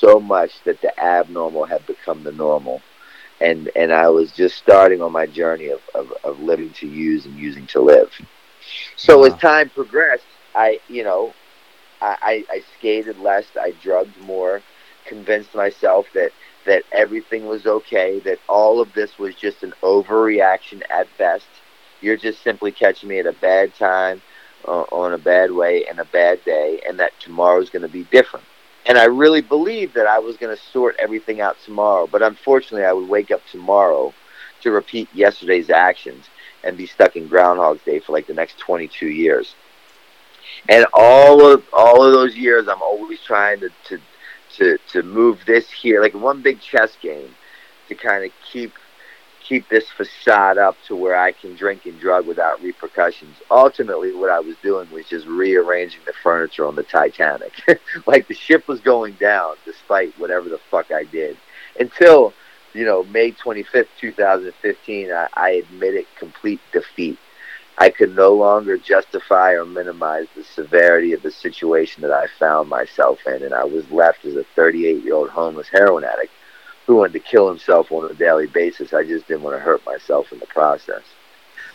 [0.00, 2.82] so much that the abnormal had become the normal.
[3.40, 7.26] And and I was just starting on my journey of, of, of living to use
[7.26, 8.10] and using to live.
[8.96, 9.24] So Wow.
[9.24, 11.36] as time progressed, I you know,
[12.00, 14.64] I, I, I skated less, I drugged more,
[15.06, 16.32] convinced myself that
[16.66, 21.62] that everything was okay, that all of this was just an overreaction at best.
[22.00, 24.22] You're just simply catching me at a bad time,
[24.66, 28.04] uh, on a bad way, and a bad day, and that tomorrow's going to be
[28.04, 28.46] different.
[28.86, 32.84] And I really believed that I was going to sort everything out tomorrow, but unfortunately,
[32.84, 34.12] I would wake up tomorrow
[34.62, 36.26] to repeat yesterday's actions
[36.62, 39.54] and be stuck in Groundhog's Day for like the next 22 years.
[40.68, 43.98] And all of all of those years, I'm always trying to to
[44.56, 47.34] to, to move this here, like one big chess game,
[47.88, 48.72] to kind of keep
[49.46, 53.36] keep this facade up to where I can drink and drug without repercussions.
[53.50, 57.52] Ultimately, what I was doing was just rearranging the furniture on the Titanic.
[58.06, 61.36] like the ship was going down, despite whatever the fuck I did,
[61.78, 62.32] until
[62.72, 65.12] you know May 25th, 2015.
[65.12, 67.18] I, I admitted complete defeat.
[67.76, 72.68] I could no longer justify or minimize the severity of the situation that I found
[72.68, 76.32] myself in, and I was left as a 38 year old homeless heroin addict
[76.86, 78.92] who wanted to kill himself on a daily basis.
[78.92, 81.02] I just didn't want to hurt myself in the process.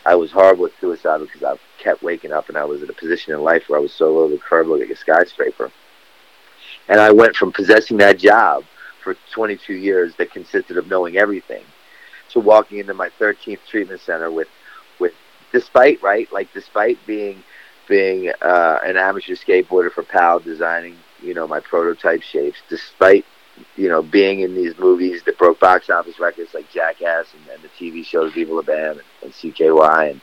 [0.06, 2.94] I was horrible at suicide because I kept waking up and I was in a
[2.94, 5.70] position in life where I was so low to the curb like a skyscraper.
[6.88, 8.64] And I went from possessing that job
[9.02, 11.64] for 22 years that consisted of knowing everything
[12.30, 14.48] to walking into my 13th treatment center with
[14.98, 15.12] with
[15.52, 17.42] despite right like despite being
[17.88, 23.24] being uh, an amateur skateboarder for Powell designing you know my prototype shapes despite
[23.76, 27.62] you know being in these movies that broke box office records like Jackass and, and
[27.62, 30.20] the TV shows Viva La Bam and, and CKY and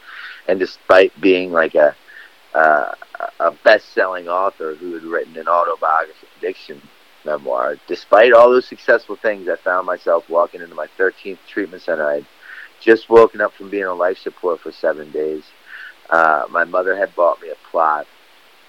[0.47, 1.95] and despite being like a
[2.53, 2.93] uh,
[3.39, 6.81] a best-selling author who had written an autobiography addiction
[7.25, 7.75] memoir.
[7.87, 12.07] Despite all those successful things, I found myself walking into my 13th treatment center.
[12.07, 12.25] I had
[12.79, 15.43] just woken up from being on life support for seven days.
[16.09, 18.07] Uh, my mother had bought me a plot.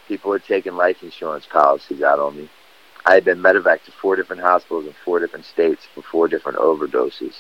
[0.09, 2.49] People had taken life insurance policies out on me.
[3.09, 6.59] I had been medevac to four different hospitals in four different states for four different
[6.59, 7.37] overdoses.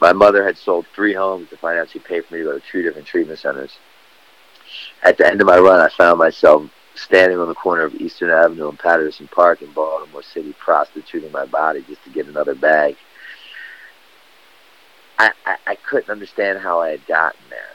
[0.00, 2.82] My mother had sold three homes to financially pay for me to go to two
[2.82, 3.78] different treatment centers.
[5.04, 8.30] At the end of my run, I found myself standing on the corner of Eastern
[8.30, 12.96] Avenue and Patterson Park in Baltimore City, prostituting my body just to get another bag.
[15.16, 17.70] I, I, I couldn't understand how I had gotten there.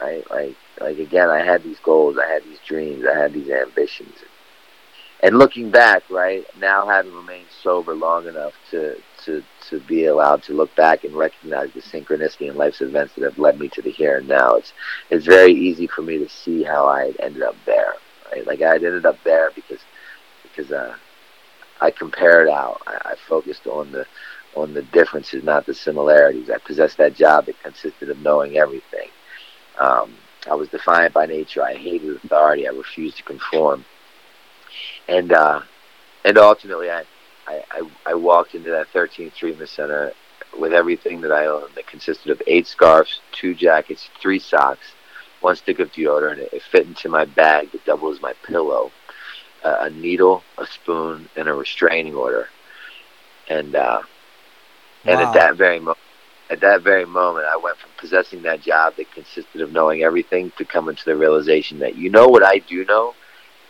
[0.00, 0.30] Right?
[0.30, 4.18] Like like again I had these goals, I had these dreams, I had these ambitions.
[5.24, 10.42] And looking back, right, now having remained sober long enough to to to be allowed
[10.44, 13.80] to look back and recognize the synchronicity in life's events that have led me to
[13.80, 14.74] the here and now, it's
[15.08, 17.94] it's very easy for me to see how I ended up there.
[18.30, 18.46] Right?
[18.46, 19.80] Like I ended up there because
[20.42, 20.94] because uh,
[21.80, 22.82] I compared out.
[22.86, 24.06] I, I focused on the
[24.54, 26.50] on the differences, not the similarities.
[26.50, 29.08] I possessed that job that consisted of knowing everything.
[29.80, 30.16] Um,
[30.50, 31.62] I was defiant by nature.
[31.62, 32.68] I hated authority.
[32.68, 33.86] I refused to conform.
[35.08, 35.62] And uh,
[36.24, 37.04] and ultimately, I,
[37.46, 40.12] I, I, walked into that 13th treatment center
[40.58, 44.86] with everything that I owned that consisted of eight scarves, two jackets, three socks,
[45.40, 46.38] one stick of deodorant.
[46.38, 48.90] It, it fit into my bag that doubled as my pillow,
[49.62, 52.48] uh, a needle, a spoon, and a restraining order.
[53.48, 54.02] And uh,
[55.04, 55.28] and Wow.
[55.28, 55.98] at that very moment,
[56.48, 60.50] at that very moment, I went from possessing that job that consisted of knowing everything
[60.56, 63.14] to coming to the realization that you know what I do know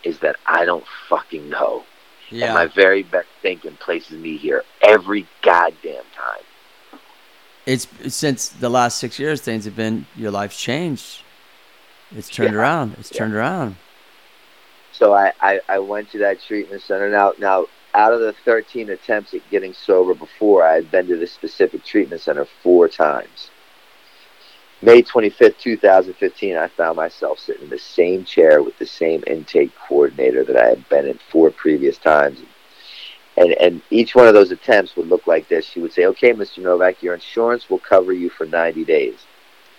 [0.04, 1.84] is that I don't fucking know.
[2.30, 2.46] Yeah.
[2.46, 7.00] And my very best thinking places me here every goddamn time.
[7.66, 11.22] it's since the last six years things have been your life's changed
[12.14, 12.60] it's turned Yeah.
[12.60, 13.18] around it's Yeah.
[13.18, 13.76] turned around
[14.92, 17.08] So I, I, I went to that treatment center.
[17.10, 21.16] Now, now, out of the 13 attempts at getting sober before, I had been to
[21.16, 23.50] this specific treatment center four times.
[24.85, 29.73] May 25th, 2015, I found myself sitting in the same chair with the same intake
[29.88, 32.40] coordinator that I had been in four previous times.
[33.38, 35.64] And, and each one of those attempts would look like this.
[35.64, 36.59] She would say, okay, Mr.
[36.59, 39.16] Novak, your insurance will cover you for 90 days.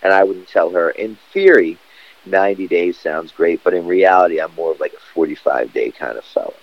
[0.01, 1.77] And I would tell her, in theory,
[2.25, 6.17] 90 days sounds great, but in reality, I'm more of like a 45 day kind
[6.17, 6.53] of fella,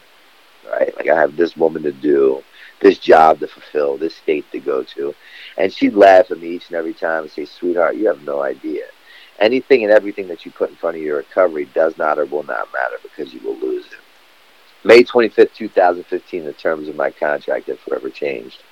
[0.69, 0.95] right?
[0.97, 2.43] Like I have this woman to do,
[2.83, 5.15] this job to fulfill, this state to go to.
[5.57, 8.43] And she'd laugh at me each and every time and say, sweetheart, you have no
[8.43, 8.85] idea.
[9.39, 12.43] Anything and everything that you put in front of your recovery does not or will
[12.43, 13.99] not matter because you will lose it.
[14.85, 18.63] May 25th, 2015, the terms of my contract had forever changed.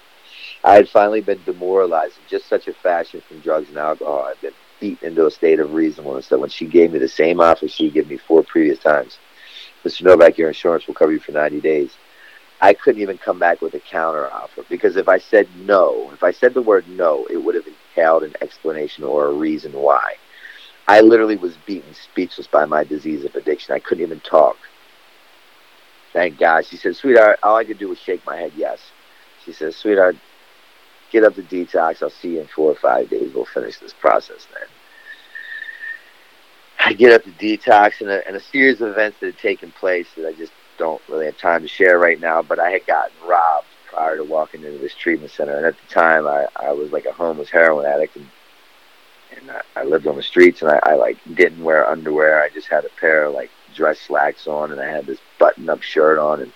[0.64, 4.26] I had finally been demoralized in just such a fashion from drugs and alcohol.
[4.28, 7.40] I'd been beaten into a state of reasonableness that when she gave me the same
[7.40, 9.18] offer she gave me four previous times,
[9.84, 10.02] Mr.
[10.02, 11.92] Novak, your insurance will cover you for 90 days.
[12.60, 16.24] I couldn't even come back with a counter offer because if I said no, if
[16.24, 20.16] I said the word no, it would have entailed an explanation or a reason why.
[20.88, 23.74] I literally was beaten speechless by my disease of addiction.
[23.74, 24.58] I couldn't even talk.
[26.14, 26.66] Thank God.
[26.66, 28.92] She said, sweetheart, all I could do was shake my head yes.
[29.38, 30.18] She says, sweetheart,
[31.10, 32.02] get up to detox.
[32.02, 33.32] I'll see you in four or five days.
[33.34, 34.68] We'll finish this process then.
[36.78, 39.72] I get up to detox and a, and a series of events that had taken
[39.72, 42.86] place that I just don't really have time to share right now, but I had
[42.86, 45.56] gotten robbed prior to walking into this treatment center.
[45.58, 48.26] And at the time, I, I was like a homeless heroin addict, and
[49.36, 52.42] and I, I lived on the streets, and I, I like didn't wear underwear.
[52.42, 55.82] I just had a pair of like dress slacks on, and I had this button-up
[55.82, 56.52] shirt on, and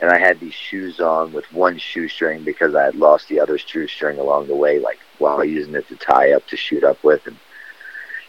[0.00, 3.58] and I had these shoes on with one shoestring because I had lost the other
[3.58, 7.26] shoestring along the way, like while using it to tie up to shoot up with,
[7.26, 7.36] and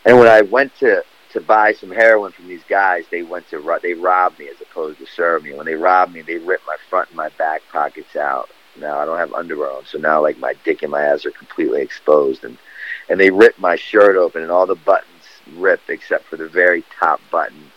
[0.04, 1.04] and when I went to
[1.38, 4.60] to buy some heroin from these guys, they went to ro- they robbed me as
[4.62, 5.54] opposed to serve me.
[5.54, 8.50] When they robbed me, they ripped my front and my back pockets out.
[8.80, 11.32] Now I don't have underwear on, so now like my dick and my ass are
[11.32, 12.58] completely exposed, and
[13.10, 15.24] and they ripped my shirt open, and all the buttons
[15.56, 17.72] ripped except for the very top button.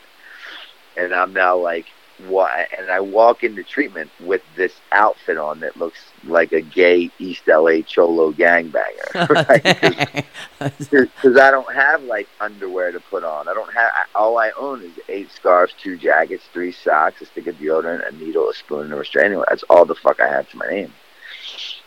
[0.96, 1.86] And I'm now like,
[2.28, 2.68] what?
[2.76, 7.42] And I walk into treatment with this outfit on that looks like a gay East
[7.46, 10.24] LA cholo gangbanger, right?
[10.58, 13.48] Because I don't have like underwear to put on.
[13.48, 13.90] I don't have.
[14.14, 18.12] All I own is eight scarves, two jackets, three socks, a stick of deodorant, a
[18.12, 19.46] needle, a spoon, and a restraining order.
[19.48, 20.92] That's all the fuck I have to my name.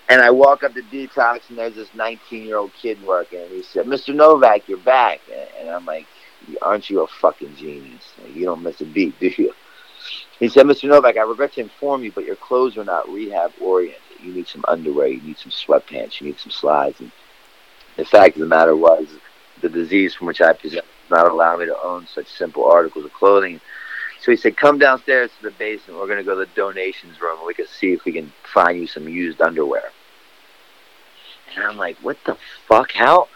[0.10, 3.52] And I walk up to detox, and there's this 19 year old kid working, and
[3.52, 4.14] he said, "Mr.
[4.14, 5.22] Novak, you're back."
[5.60, 6.08] And I'm like,
[6.62, 8.12] "Aren't you a fucking genius?
[8.22, 9.54] Like, you don't miss a beat, do you?"
[10.40, 10.90] He said, Mr.
[10.90, 14.02] Novak, I regret to inform you, but your clothes are not rehab oriented.
[14.22, 17.00] You need some underwear, you need some sweatpants, you need some slides.
[17.00, 17.12] And
[17.98, 19.08] the fact of the matter was,
[19.62, 23.06] the disease from which I present does not allow me to own such simple articles
[23.06, 23.60] of clothing.
[24.22, 26.00] So he said, come downstairs to the basement.
[26.00, 28.32] We're going to go to the donations room and we can see if we can
[28.54, 29.92] find you some used underwear.
[31.56, 32.38] And I'm like, what the
[32.68, 32.92] fuck?
[32.94, 33.28] How?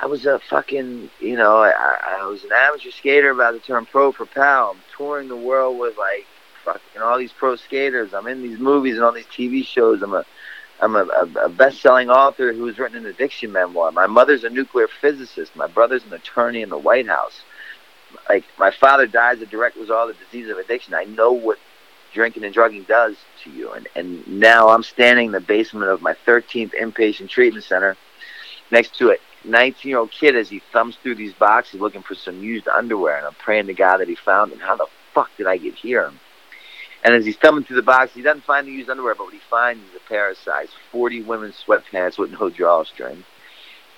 [0.00, 3.86] I was a fucking, you know, I, I was an amateur skater about to turn
[3.86, 4.76] pro for Powell.
[4.96, 6.26] Touring the world with like
[6.64, 8.14] fucking all these pro skaters.
[8.14, 10.02] I'm in these movies and all these TV shows.
[10.02, 10.24] I'm a,
[10.80, 11.04] I'm a,
[11.42, 13.92] a, best-selling author who's written an addiction memoir.
[13.92, 15.54] My mother's a nuclear physicist.
[15.56, 17.42] My brother's an attorney in the White House.
[18.28, 20.94] Like my father died as a direct result of the disease of addiction.
[20.94, 21.58] I know what
[22.12, 23.72] drinking and drugging does to you.
[23.72, 27.96] And and now I'm standing in the basement of my 13th inpatient treatment center
[28.70, 32.14] next to it 19 year old kid as he thumbs through these boxes looking for
[32.14, 34.60] some used underwear, and I'm praying to God that he found them.
[34.60, 36.10] How the fuck did I get here?
[37.04, 39.34] And as he's thumbing through the box, he doesn't find the used underwear, but what
[39.34, 43.24] he finds is a pair of size 40 women's sweatpants with no drawstring.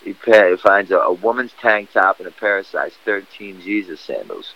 [0.03, 4.55] He finds a, a woman's tank top and a pair of size 13 Jesus sandals.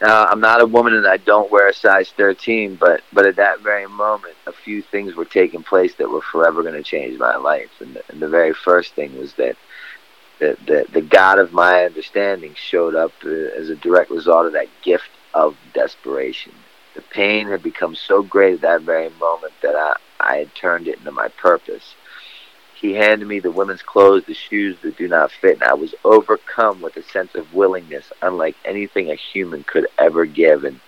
[0.00, 3.36] Now, I'm not a woman and I don't wear a size 13, but but at
[3.36, 7.18] that very moment, a few things were taking place that were forever going to change
[7.18, 7.70] my life.
[7.80, 9.56] And the, and the very first thing was that
[10.38, 14.52] the, the, the God of my understanding showed up uh, as a direct result of
[14.54, 16.52] that gift of desperation.
[16.94, 20.88] The pain had become so great at that very moment that I, I had turned
[20.88, 21.94] it into my purpose.
[22.80, 25.94] He handed me the women's clothes, the shoes that do not fit, and I was
[26.02, 30.64] overcome with a sense of willingness, unlike anything a human could ever give.
[30.64, 30.80] And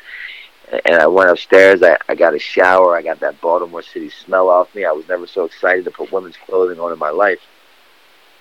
[0.87, 1.83] and I went upstairs.
[1.83, 2.97] I, I got a shower.
[2.97, 4.87] I got that Baltimore City smell off me.
[4.87, 7.41] I was never so excited to put women's clothing on in my life.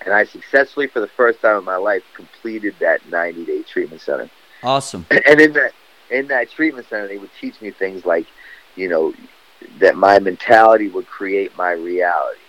[0.05, 4.29] And I successfully, for the first time in my life, completed that 90-day treatment center.
[4.63, 5.05] Awesome.
[5.27, 5.73] And in that
[6.09, 8.27] in that treatment center, they would teach me things like,
[8.75, 9.13] you know,
[9.79, 12.40] that my mentality would create my reality.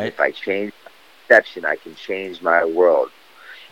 [0.00, 0.72] And if I change
[1.26, 3.10] perception, I can change my world.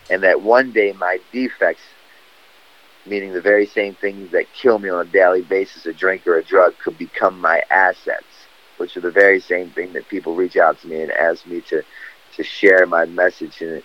[0.09, 1.81] And that one day my defects,
[3.05, 6.37] meaning the very same things that kill me on a daily basis, a drink or
[6.37, 8.25] a drug, could become my assets,
[8.77, 11.61] which are the very same thing that people reach out to me and ask me
[11.61, 11.83] to,
[12.35, 13.83] to share my message and,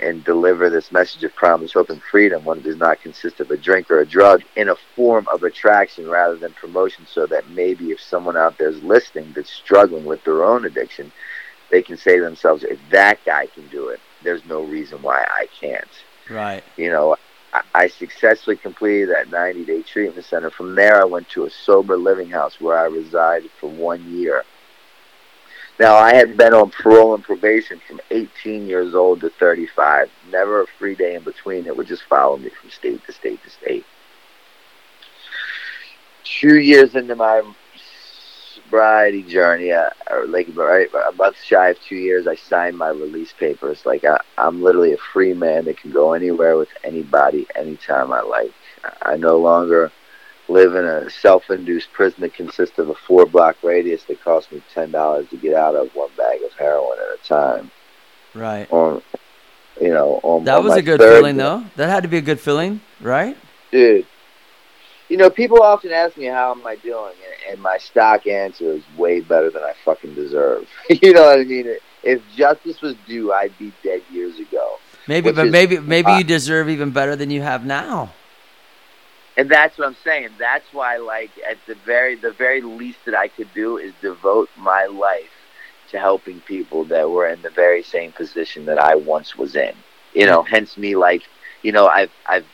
[0.00, 3.50] and deliver this message of promise, hope, and freedom when it does not consist of
[3.50, 7.48] a drink or a drug in a form of attraction rather than promotion, so that
[7.50, 11.12] maybe if someone out there is listening that's struggling with their own addiction,
[11.70, 15.24] they can say to themselves, if that guy can do it, there's no reason why
[15.28, 15.88] I can't.
[16.30, 16.62] Right.
[16.76, 17.16] You know,
[17.52, 20.50] I, I successfully completed that 90 day treatment center.
[20.50, 24.44] From there, I went to a sober living house where I resided for one year.
[25.78, 30.10] Now, I had been on parole and probation from 18 years old to 35.
[30.30, 31.66] Never a free day in between.
[31.66, 33.84] It would just follow me from state to state to state.
[36.24, 37.42] Two years into my
[38.66, 42.88] sobriety journey, uh, or like right a month shy of two years, I signed my
[42.88, 43.84] release papers.
[43.86, 48.22] Like I, I'm literally a free man that can go anywhere with anybody, anytime I
[48.22, 48.52] like.
[49.02, 49.90] I no longer
[50.48, 54.90] live in a self-induced prison that consists of a four-block radius that costs me ten
[54.90, 57.70] dollars to get out of one bag of heroin at a time.
[58.34, 58.70] Right.
[58.70, 59.02] On,
[59.80, 61.64] you know, on That was a good feeling, though.
[61.76, 63.36] That had to be a good feeling, right?
[63.70, 64.06] dude.
[65.08, 68.72] You know, people often ask me how am I doing, and, and my stock answer
[68.72, 70.68] is way better than I fucking deserve.
[70.90, 71.76] you know what I mean?
[72.02, 74.78] If justice was due, I'd be dead years ago.
[75.06, 78.12] Maybe, but is- maybe, maybe uh, you deserve even better than you have now.
[79.36, 80.30] And that's what I'm saying.
[80.38, 84.48] That's why, like, at the very, the very least that I could do is devote
[84.56, 85.30] my life
[85.90, 89.74] to helping people that were in the very same position that I once was in.
[90.14, 91.22] You know, hence me, like,
[91.62, 92.46] you know, I've, I've,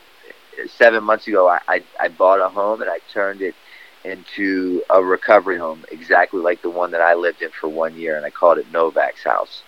[0.67, 3.55] seven months ago, I, I, I bought a home and I turned it
[4.03, 8.17] into a recovery home, exactly like the one that I lived in for one year,
[8.17, 9.63] and I called it Novak's house.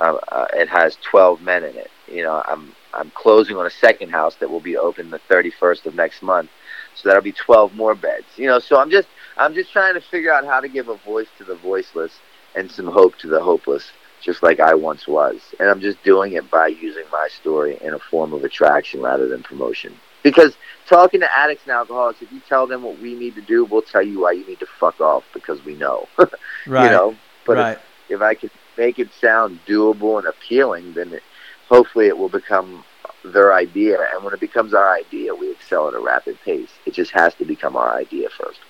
[0.00, 1.90] Uh, uh, it has 12 men in it.
[2.06, 5.86] You know, I'm, I'm closing on a second house that will be open the 31st
[5.86, 6.50] of next month
[6.94, 10.00] so that'll be 12 more beds you know so i'm just i'm just trying to
[10.00, 12.12] figure out how to give a voice to the voiceless
[12.56, 16.32] and some hope to the hopeless just like i once was and i'm just doing
[16.32, 20.56] it by using my story in a form of attraction rather than promotion because
[20.86, 23.82] talking to addicts and alcoholics if you tell them what we need to do we'll
[23.82, 26.08] tell you why you need to fuck off because we know
[26.66, 26.84] Right.
[26.84, 27.16] you know
[27.46, 27.78] but if, right.
[28.08, 31.22] if i can make it sound doable and appealing then it,
[31.68, 32.84] hopefully it will become
[33.24, 36.94] their idea and when it becomes our idea we excel at a rapid pace it
[36.94, 38.60] just has to become our idea first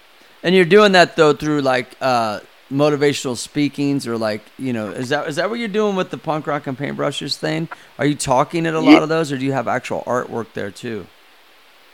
[0.43, 2.41] And you're doing that though through like uh,
[2.71, 6.19] motivational speakings or like you know is that is that what you're doing with the
[6.19, 7.69] punk rock and paintbrushes thing?
[7.99, 10.71] Are you talking at a lot of those, or do you have actual artwork there
[10.71, 11.07] too?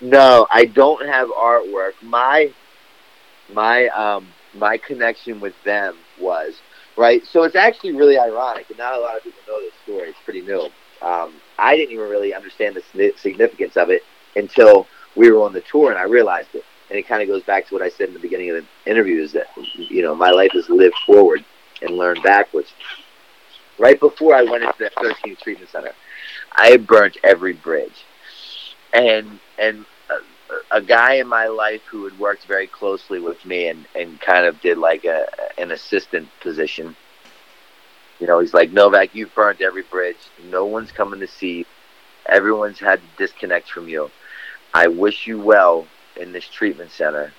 [0.05, 1.93] No i don't have artwork.
[2.03, 2.53] My
[3.53, 6.55] my um my connection with them was
[6.97, 7.25] right?
[7.27, 10.09] So it's actually really ironic and not a lot of people know this story.
[10.11, 10.69] It's pretty new.
[11.03, 14.03] Um i didn't even really understand the significance of it
[14.37, 14.87] until
[15.17, 16.65] we were on the tour and i realized it.
[16.91, 18.91] And it kind of goes back to what i said in the beginning of the
[18.91, 19.47] interview is that
[19.77, 21.45] you know my life is lived forward
[21.83, 22.73] and learned backwards.
[23.79, 25.93] Right before i went into that 13th treatment center
[26.53, 28.05] i burnt every bridge.
[28.93, 29.85] And and
[30.71, 34.47] a, guy in my life who had worked very closely with me and and kind
[34.47, 35.27] of did like a
[35.59, 36.97] an assistant position.
[38.21, 40.17] You know he's like novak you've burnt every bridge.
[40.51, 41.59] No one's coming to see.
[41.59, 41.65] You.
[42.27, 44.11] everyone's had to disconnect from you.
[44.73, 45.87] I wish you well
[46.17, 47.33] in this treatment center.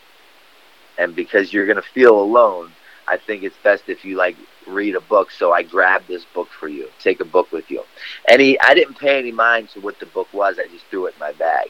[0.98, 2.72] And because you're going to feel alone
[3.08, 4.36] i think it's best if you like
[4.68, 5.30] read a book.
[5.32, 6.90] So i grabbed this book for you.
[7.00, 7.84] Take a book with you.
[8.30, 10.58] And he i didn't pay any mind to what the book was.
[10.60, 11.70] I just threw it in my bag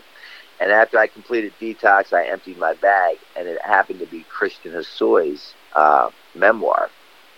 [0.59, 4.71] and after i completed detox i emptied my bag and it happened to be christian
[4.71, 6.89] Hosoi's uh, memoir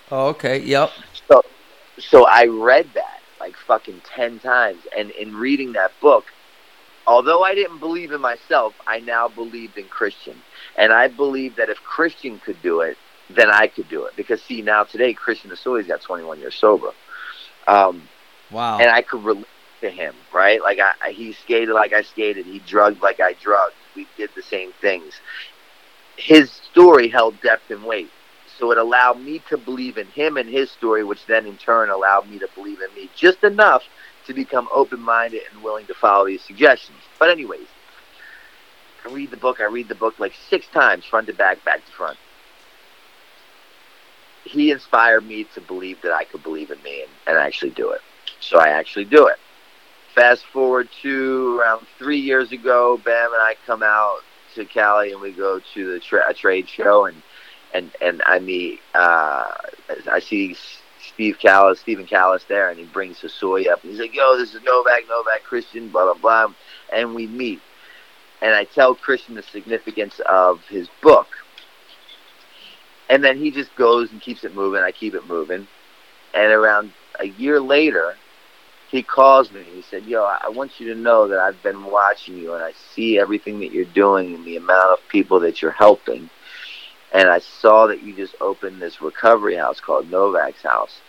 [0.09, 0.59] Oh, okay.
[0.59, 0.91] Yep.
[1.29, 1.41] so
[1.99, 4.79] so I read that like fucking 10 times.
[4.97, 6.25] And in reading that book,
[7.05, 10.35] although I didn't believe in myself, I now believed in Christian.
[10.77, 12.97] And I believed that if Christian could do it,
[13.29, 14.15] then I could do it.
[14.15, 16.91] Because, see, now today, Christian Hosoi's got 21 years sober.
[17.67, 18.07] Um,
[18.51, 18.77] Wow.
[18.79, 19.45] and I could relate
[19.81, 20.61] to him, right?
[20.61, 22.45] Like I, he skated like I skated.
[22.45, 23.75] He drugged like I drugged.
[23.95, 25.13] We did the same things.
[26.17, 28.09] His story held depth and weight,
[28.57, 31.89] so it allowed me to believe in him and his story, which then in turn
[31.89, 33.83] allowed me to believe in me just enough
[34.25, 36.97] to become open-minded and willing to follow these suggestions.
[37.19, 37.67] But anyways,
[39.05, 39.59] I read the book.
[39.61, 42.17] I read the book like six times, front to back, back to front.
[44.43, 47.91] He inspired me to believe that I could believe in me and, and actually do
[47.91, 48.01] it.
[48.39, 49.37] So I actually do it.
[50.17, 54.21] Fast forward to around three years ago, Bam and I come out
[54.55, 57.21] to Cali and we go to the tra- trade show and
[57.75, 59.45] and and I meet uh,
[60.11, 60.55] I see
[61.13, 63.83] Steve Callis, Stephen Callis there, and he brings Hosoi up.
[63.83, 66.53] And he's like, "Yo, this is Novak, Novak Christian, blah blah blah,"
[66.91, 67.61] and we meet.
[68.41, 71.27] And I tell Christian the significance of his book,
[73.07, 74.81] and then he just goes and keeps it moving.
[74.81, 75.67] I keep it moving,
[76.33, 78.15] and around a year later,
[78.89, 79.63] he calls me.
[79.63, 82.71] He said, "Yo, I want you to know that I've been watching you, and I
[82.93, 86.29] see everything that you're doing, and the amount of people that you're helping."
[87.13, 90.99] and I saw that you just opened this recovery house called Novak's House,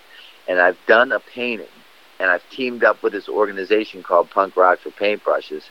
[0.46, 1.66] and I've done a painting,
[2.20, 5.64] and I've teamed up with this organization called Punk Rock for Paintbrushes,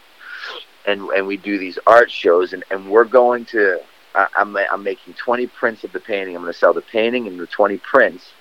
[0.86, 3.80] and and we do these art shows, and and we're going to.
[4.16, 6.36] I'm I'm making 20 prints of the painting.
[6.36, 8.32] I'm going to sell the painting and the 20 prints,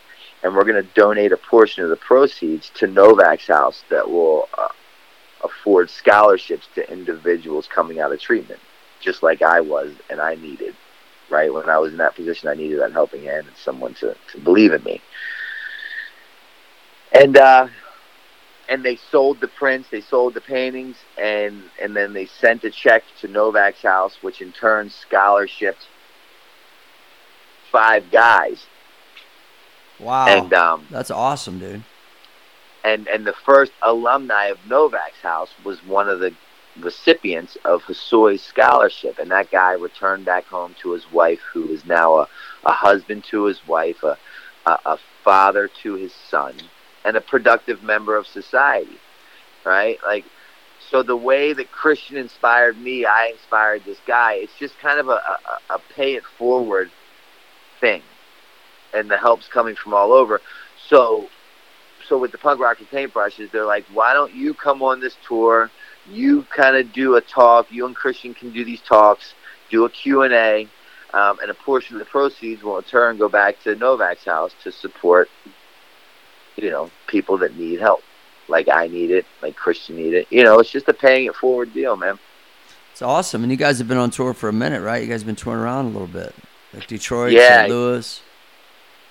[0.47, 4.49] and we're going to donate a portion of the proceeds to Novak's House that will
[4.57, 4.69] uh,
[5.43, 8.61] afford scholarships to individuals coming out of treatment,
[9.01, 10.75] just like I was and I needed
[11.31, 11.53] right?
[11.53, 14.41] When I was in that position, I needed that helping hand and someone to, to
[14.41, 15.01] believe in me.
[17.13, 17.69] And uh,
[18.69, 22.71] and they sold the prints, they sold the paintings, and and then they sent a
[22.71, 25.87] check to Novak's house, which in turn scholarshiped
[27.71, 28.67] five guys.
[29.99, 30.27] Wow.
[30.27, 31.83] And um, That's awesome, dude.
[32.85, 36.35] and and the first alumni of Novak's house was one of the
[36.81, 41.85] recipients of Hosoi's scholarship, and that guy returned back home to his wife, who is
[41.87, 42.29] now a,
[42.65, 44.19] a husband to his wife, a,
[44.67, 46.55] a a father to his son,
[47.05, 48.99] and a productive member of society.
[49.65, 50.25] Right, like.
[50.89, 54.35] So the way that Christian inspired me, I inspired this guy.
[54.35, 55.19] It's just kind of a,
[55.71, 56.93] a, a pay it forward
[57.81, 58.03] thing,
[58.97, 60.41] and the help's coming from all over.
[60.89, 61.29] So
[62.09, 65.17] so with the punk rock and paintbrushes, they're like, why don't you come on this
[65.27, 65.71] tour?
[66.09, 67.71] You kind of do a talk.
[67.71, 69.35] You and Christian can do these talks,
[69.71, 70.69] do a Q&A,
[71.13, 74.53] um, and a portion of the proceeds will in turn go back to Novak's house
[74.63, 75.29] to support,
[76.57, 78.03] you know, people that need help.
[78.49, 80.29] Like I need it, like Christian need it.
[80.31, 82.19] You know, it's just a paying it forward deal, man.
[82.93, 83.43] It's awesome.
[83.43, 85.03] And you guys have been on tour for a minute, right?
[85.03, 86.35] You guys have been touring around a little bit.
[86.73, 87.63] Like Detroit, Yeah.
[87.63, 87.71] St.
[87.71, 88.23] Louis.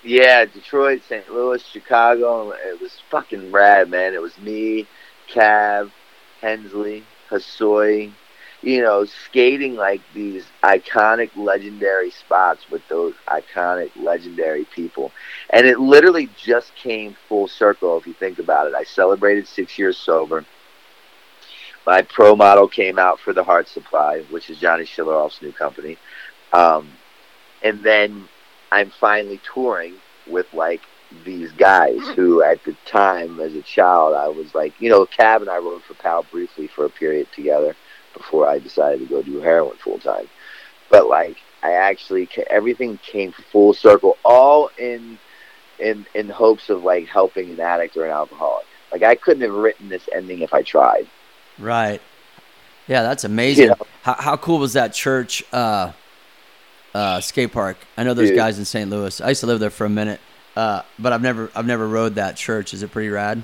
[0.06, 1.28] Yeah, Detroit, St.
[1.32, 2.52] Louis, Chicago.
[2.52, 4.14] It was fucking rad, man.
[4.14, 4.86] It was me,
[5.28, 5.90] Cav,
[6.40, 8.12] Hensley, Hosoi,
[8.62, 15.10] you know, skating like these iconic, legendary spots with those iconic, legendary people.
[15.50, 18.74] And it literally just came full circle if you think about it.
[18.76, 20.44] I celebrated six years sober.
[21.84, 25.98] My pro model came out for the Heart Supply, which is Johnny Schillereff's new company.
[26.52, 26.92] Um,
[27.60, 28.28] and then
[28.72, 29.94] I'm finally touring
[30.26, 30.82] with like
[31.24, 35.40] these guys who at the time as a child I was like you know Cab
[35.40, 37.76] and I rode for Powell briefly for a period together
[38.12, 40.28] before I decided to go do heroin full time
[40.90, 45.18] but like I actually everything came full circle all in
[45.78, 49.54] in in hopes of like helping an addict or an alcoholic like I couldn't have
[49.54, 51.06] written this ending if I tried
[51.58, 52.00] Right.
[52.88, 53.64] Yeah, that's amazing.
[53.64, 53.86] You know.
[54.02, 55.92] How, how cool was that church uh,
[56.96, 57.76] uh, skate park?
[57.96, 58.36] I know those Dude.
[58.36, 58.88] guys in St.
[58.90, 59.20] Louis.
[59.20, 60.20] I used to live there for a minute,
[60.56, 62.74] uh, but I've never I've never rode that church.
[62.74, 63.42] Is it pretty rad?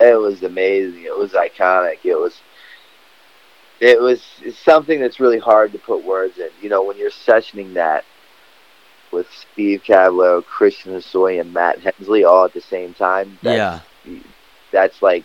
[0.00, 1.04] it was amazing.
[1.04, 1.98] It was iconic.
[2.04, 2.40] It was
[3.80, 6.48] it was it's something that's really hard to put words in.
[6.60, 8.04] You know, when you're sessioning that
[9.12, 14.18] with Steve Caballero, Christian Hosoi, and Matt Hensley all at the same time, that's, yeah.
[14.72, 15.24] that's like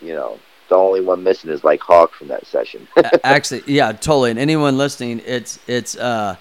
[0.00, 0.38] you know,
[0.68, 2.88] the only one missing is like Hawk from that session.
[3.24, 4.30] Actually, yeah, totally.
[4.30, 6.36] And anyone listening, it's it's uh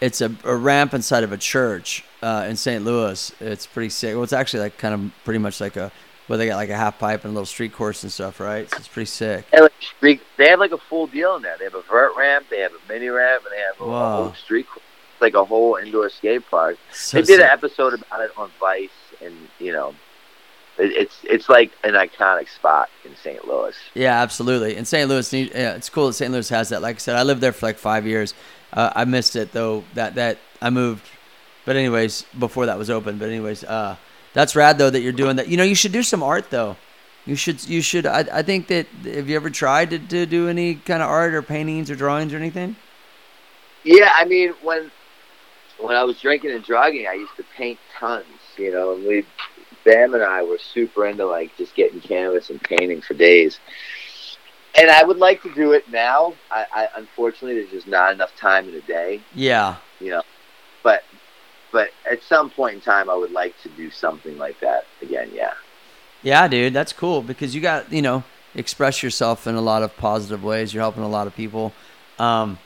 [0.00, 2.84] it's a, a ramp inside of a church uh, in St.
[2.84, 3.32] Louis.
[3.40, 4.14] It's pretty sick.
[4.14, 5.92] Well, it's actually like kind of pretty much like a
[6.26, 8.68] where they got like a half pipe and a little street course and stuff, right?
[8.70, 9.50] So it's pretty sick.
[9.50, 11.56] They have, like, street, they have like a full deal in there.
[11.58, 14.16] They have a vert ramp, they have a mini ramp, and they have a, a
[14.16, 14.84] whole street, course.
[15.20, 16.78] Like a whole indoor skate park.
[16.92, 17.44] So they did sick.
[17.44, 18.90] an episode about it on Vice,
[19.20, 19.94] and you know,
[20.82, 23.46] it's it's like an iconic spot in St.
[23.46, 23.74] Louis.
[23.94, 24.76] Yeah, absolutely.
[24.76, 25.08] In St.
[25.08, 26.30] Louis, yeah, it's cool that St.
[26.32, 26.82] Louis has that.
[26.82, 28.34] Like I said, I lived there for like five years.
[28.72, 29.84] Uh, I missed it though.
[29.94, 31.06] That that I moved,
[31.64, 33.18] but anyways, before that was open.
[33.18, 33.96] But anyways, uh,
[34.32, 35.48] that's rad though that you're doing that.
[35.48, 36.76] You know, you should do some art though.
[37.26, 37.66] You should.
[37.68, 38.06] You should.
[38.06, 38.86] I, I think that.
[39.04, 42.32] Have you ever tried to, to do any kind of art or paintings or drawings
[42.32, 42.76] or anything?
[43.84, 44.90] Yeah, I mean when
[45.78, 48.26] when I was drinking and drugging, I used to paint tons.
[48.56, 49.24] You know, and we
[49.84, 53.58] Bam and I were super into like just getting canvas and painting for days.
[54.74, 56.34] And I would like to do it now.
[56.50, 59.20] I, I unfortunately there's just not enough time in a day.
[59.34, 59.76] Yeah.
[60.00, 60.22] you know.
[60.82, 61.04] But
[61.72, 65.30] but at some point in time, I would like to do something like that again.
[65.32, 65.54] Yeah.
[66.22, 68.24] Yeah, dude, that's cool because you got you know
[68.54, 70.72] express yourself in a lot of positive ways.
[70.72, 71.72] You're helping a lot of people.
[72.18, 72.58] Um,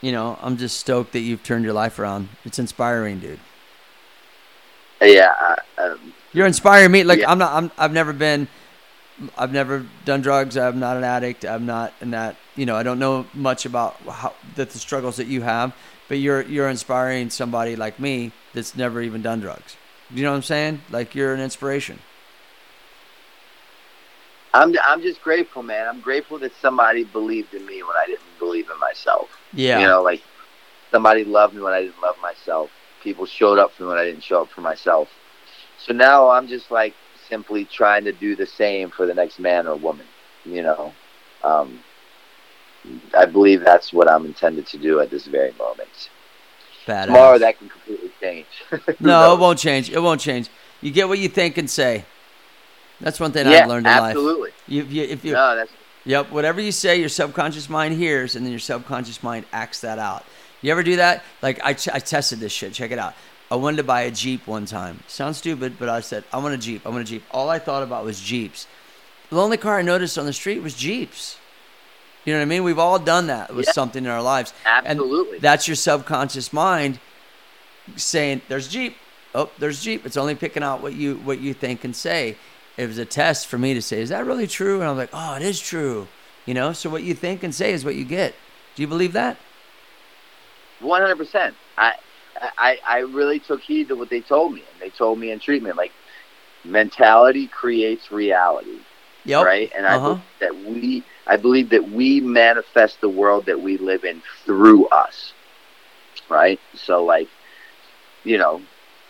[0.00, 2.28] you know, I'm just stoked that you've turned your life around.
[2.44, 3.40] It's inspiring, dude.
[5.02, 5.56] Yeah.
[5.78, 7.04] Um, You're inspiring me.
[7.04, 7.30] Like Yeah.
[7.30, 7.52] I'm not.
[7.52, 7.70] I'm.
[7.78, 8.48] I've never been.
[9.36, 10.56] I've never done drugs.
[10.56, 11.44] I'm not an addict.
[11.44, 12.36] I'm not in that.
[12.56, 15.74] You know, I don't know much about how that the struggles that you have.
[16.08, 19.76] But you're you're inspiring somebody like me that's never even done drugs.
[20.10, 20.82] You know what I'm saying?
[20.90, 21.98] Like you're an inspiration.
[24.54, 25.88] I'm I'm just grateful, man.
[25.88, 29.30] I'm grateful that somebody believed in me when I didn't believe in myself.
[29.52, 29.80] Yeah.
[29.80, 30.22] You know, like
[30.90, 32.70] somebody loved me when I didn't love myself.
[33.02, 35.08] People showed up for me when I didn't show up for myself.
[35.78, 36.94] So now I'm just like
[37.28, 40.06] simply trying to do the same for the next man or woman.
[40.44, 40.92] You know,
[41.42, 41.80] um,
[43.16, 46.10] I believe that's what I'm intended to do at this very moment.
[46.86, 47.06] Badass.
[47.06, 48.46] Tomorrow that can completely change.
[49.00, 49.90] No, it won't change.
[49.90, 50.48] It won't change.
[50.80, 52.04] You get what you think and say.
[53.00, 54.16] That's one thing yeah, I've learned in life.
[54.16, 54.50] absolutely.
[54.66, 55.70] You, if you, if you, No, that's
[56.04, 56.30] Yep.
[56.30, 60.24] Whatever you say, your subconscious mind hears, and then your subconscious mind acts that out.
[60.62, 61.22] You ever do that?
[61.42, 62.72] Like I, ch- I tested this shit.
[62.72, 63.14] Check it out.
[63.50, 65.00] I wanted to buy a Jeep one time.
[65.08, 66.86] Sounds stupid, but I said I want a Jeep.
[66.86, 67.22] I want a Jeep.
[67.30, 68.66] All I thought about was Jeeps.
[69.30, 71.36] The only car I noticed on the street was Jeeps.
[72.24, 72.62] You know what I mean?
[72.64, 73.72] We've all done that with Yeah.
[73.72, 74.54] something in our lives.
[74.64, 75.34] Absolutely.
[75.36, 77.00] And that's your subconscious mind
[77.96, 78.96] saying, "There's Jeep.
[79.34, 82.36] Oh, there's Jeep." It's only picking out what you what you think and say.
[82.76, 85.10] It was a test for me to say, "Is that really true?" And I'm like,
[85.12, 86.06] "Oh, it is true."
[86.46, 86.72] You know.
[86.72, 88.34] So what you think and say is what you get.
[88.76, 89.36] Do you believe that?
[90.82, 91.56] One hundred percent.
[91.78, 91.94] I,
[92.58, 95.40] I, I really took heed to what they told me, and they told me in
[95.40, 95.94] treatment, like
[96.64, 98.86] mentality creates reality,
[99.24, 99.48] Yep.
[99.48, 99.70] right?
[99.76, 99.98] And I Uh-huh.
[99.98, 104.88] believe that we, I believe that we manifest the world that we live in through
[104.88, 105.34] us,
[106.28, 106.60] right?
[106.74, 107.30] So, like,
[108.24, 108.66] you know,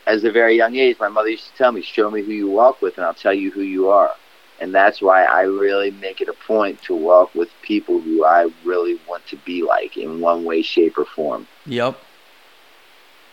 [0.06, 2.48] as a very young age, my mother used to tell me, "Show me who you
[2.48, 4.14] walk with, and I'll tell you who you are."
[4.62, 8.48] And that's why I really make it a point to walk with people who I
[8.64, 11.48] really want to be like in one way, shape, or form.
[11.66, 11.98] Yep.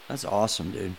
[0.07, 0.95] That's awesome, dude.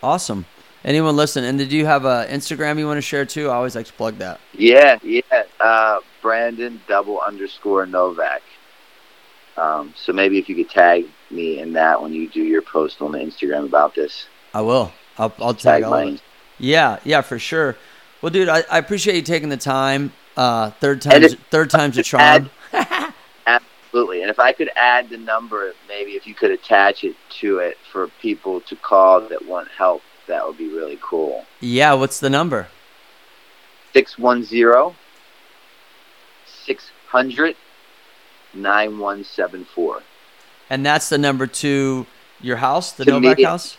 [0.02, 0.46] Awesome.
[0.86, 1.44] Anyone listen?
[1.44, 3.50] And did you have a Instagram you want to share too?
[3.50, 4.40] I always like to plug that.
[4.54, 5.22] yeah yeah
[5.60, 8.42] uh, brandon double underscore novak
[9.58, 13.02] um, so maybe if you could tag me in that when you do your post
[13.02, 14.94] on the instagram about this I will.
[15.18, 16.22] I'll, I'll tag tag all of my it.
[16.60, 17.76] Yeah, yeah, for sure.
[18.22, 20.12] Well, dude, I, I appreciate you taking the time.
[20.36, 22.50] Uh, third time's if- third time's a charm.
[23.48, 24.22] Absolutely.
[24.22, 27.78] And if I could add the number, maybe if you could attach it to it
[27.92, 31.46] for people to call that want help, that would be really cool.
[31.60, 32.68] Yeah, what's the number?
[33.94, 34.96] 610
[36.66, 37.56] 600
[38.54, 40.02] 9174.
[40.70, 42.06] And that's the number to
[42.42, 43.78] your house, the To Novak me- house.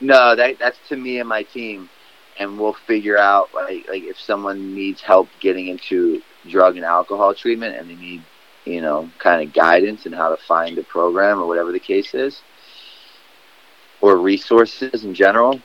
[0.00, 1.88] No, that that's to me and my team,
[2.38, 7.34] and we'll figure out like like if someone needs help getting into drug and alcohol
[7.34, 8.22] treatment, and they need
[8.64, 12.14] you know kind of guidance and how to find a program or whatever the case
[12.14, 12.40] is,
[14.00, 15.60] or resources in general.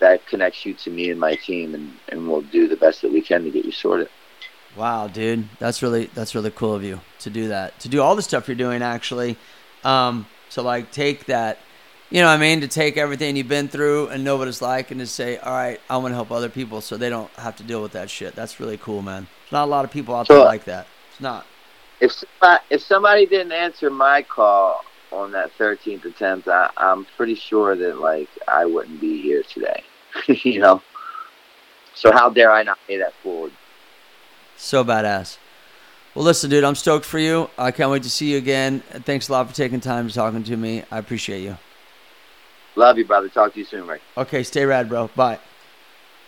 [0.00, 3.12] That connects you to me and my team, and, and we'll do the best that
[3.12, 4.08] we can to get you sorted.
[4.76, 7.80] Wow, dude, that's really that's really cool of you to do that.
[7.80, 9.36] To do all the stuff you're doing, actually.
[9.82, 11.58] Um, to like take that,
[12.10, 14.62] you know, what I mean, to take everything you've been through and know what it's
[14.62, 17.30] like, and to say, all right, I want to help other people so they don't
[17.32, 18.34] have to deal with that shit.
[18.34, 19.26] That's really cool, man.
[19.42, 20.86] There's not a lot of people out there like that.
[21.10, 21.46] It's not.
[22.00, 27.34] If somebody, if somebody didn't answer my call on that 13th attempt, I, I'm pretty
[27.34, 29.82] sure that like I wouldn't be here today.
[30.28, 30.82] you know.
[31.94, 33.52] So how dare I not pay that forward?
[34.56, 35.36] So badass.
[36.14, 37.50] Well, listen, dude, I'm stoked for you.
[37.58, 38.80] I can't wait to see you again.
[38.80, 40.84] Thanks a lot for taking time to talking to me.
[40.90, 41.58] I appreciate you.
[42.78, 43.28] Love you, brother.
[43.28, 44.00] Talk to you soon, Rick.
[44.16, 45.08] Okay, stay rad, bro.
[45.16, 45.40] Bye.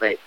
[0.00, 0.18] Bye.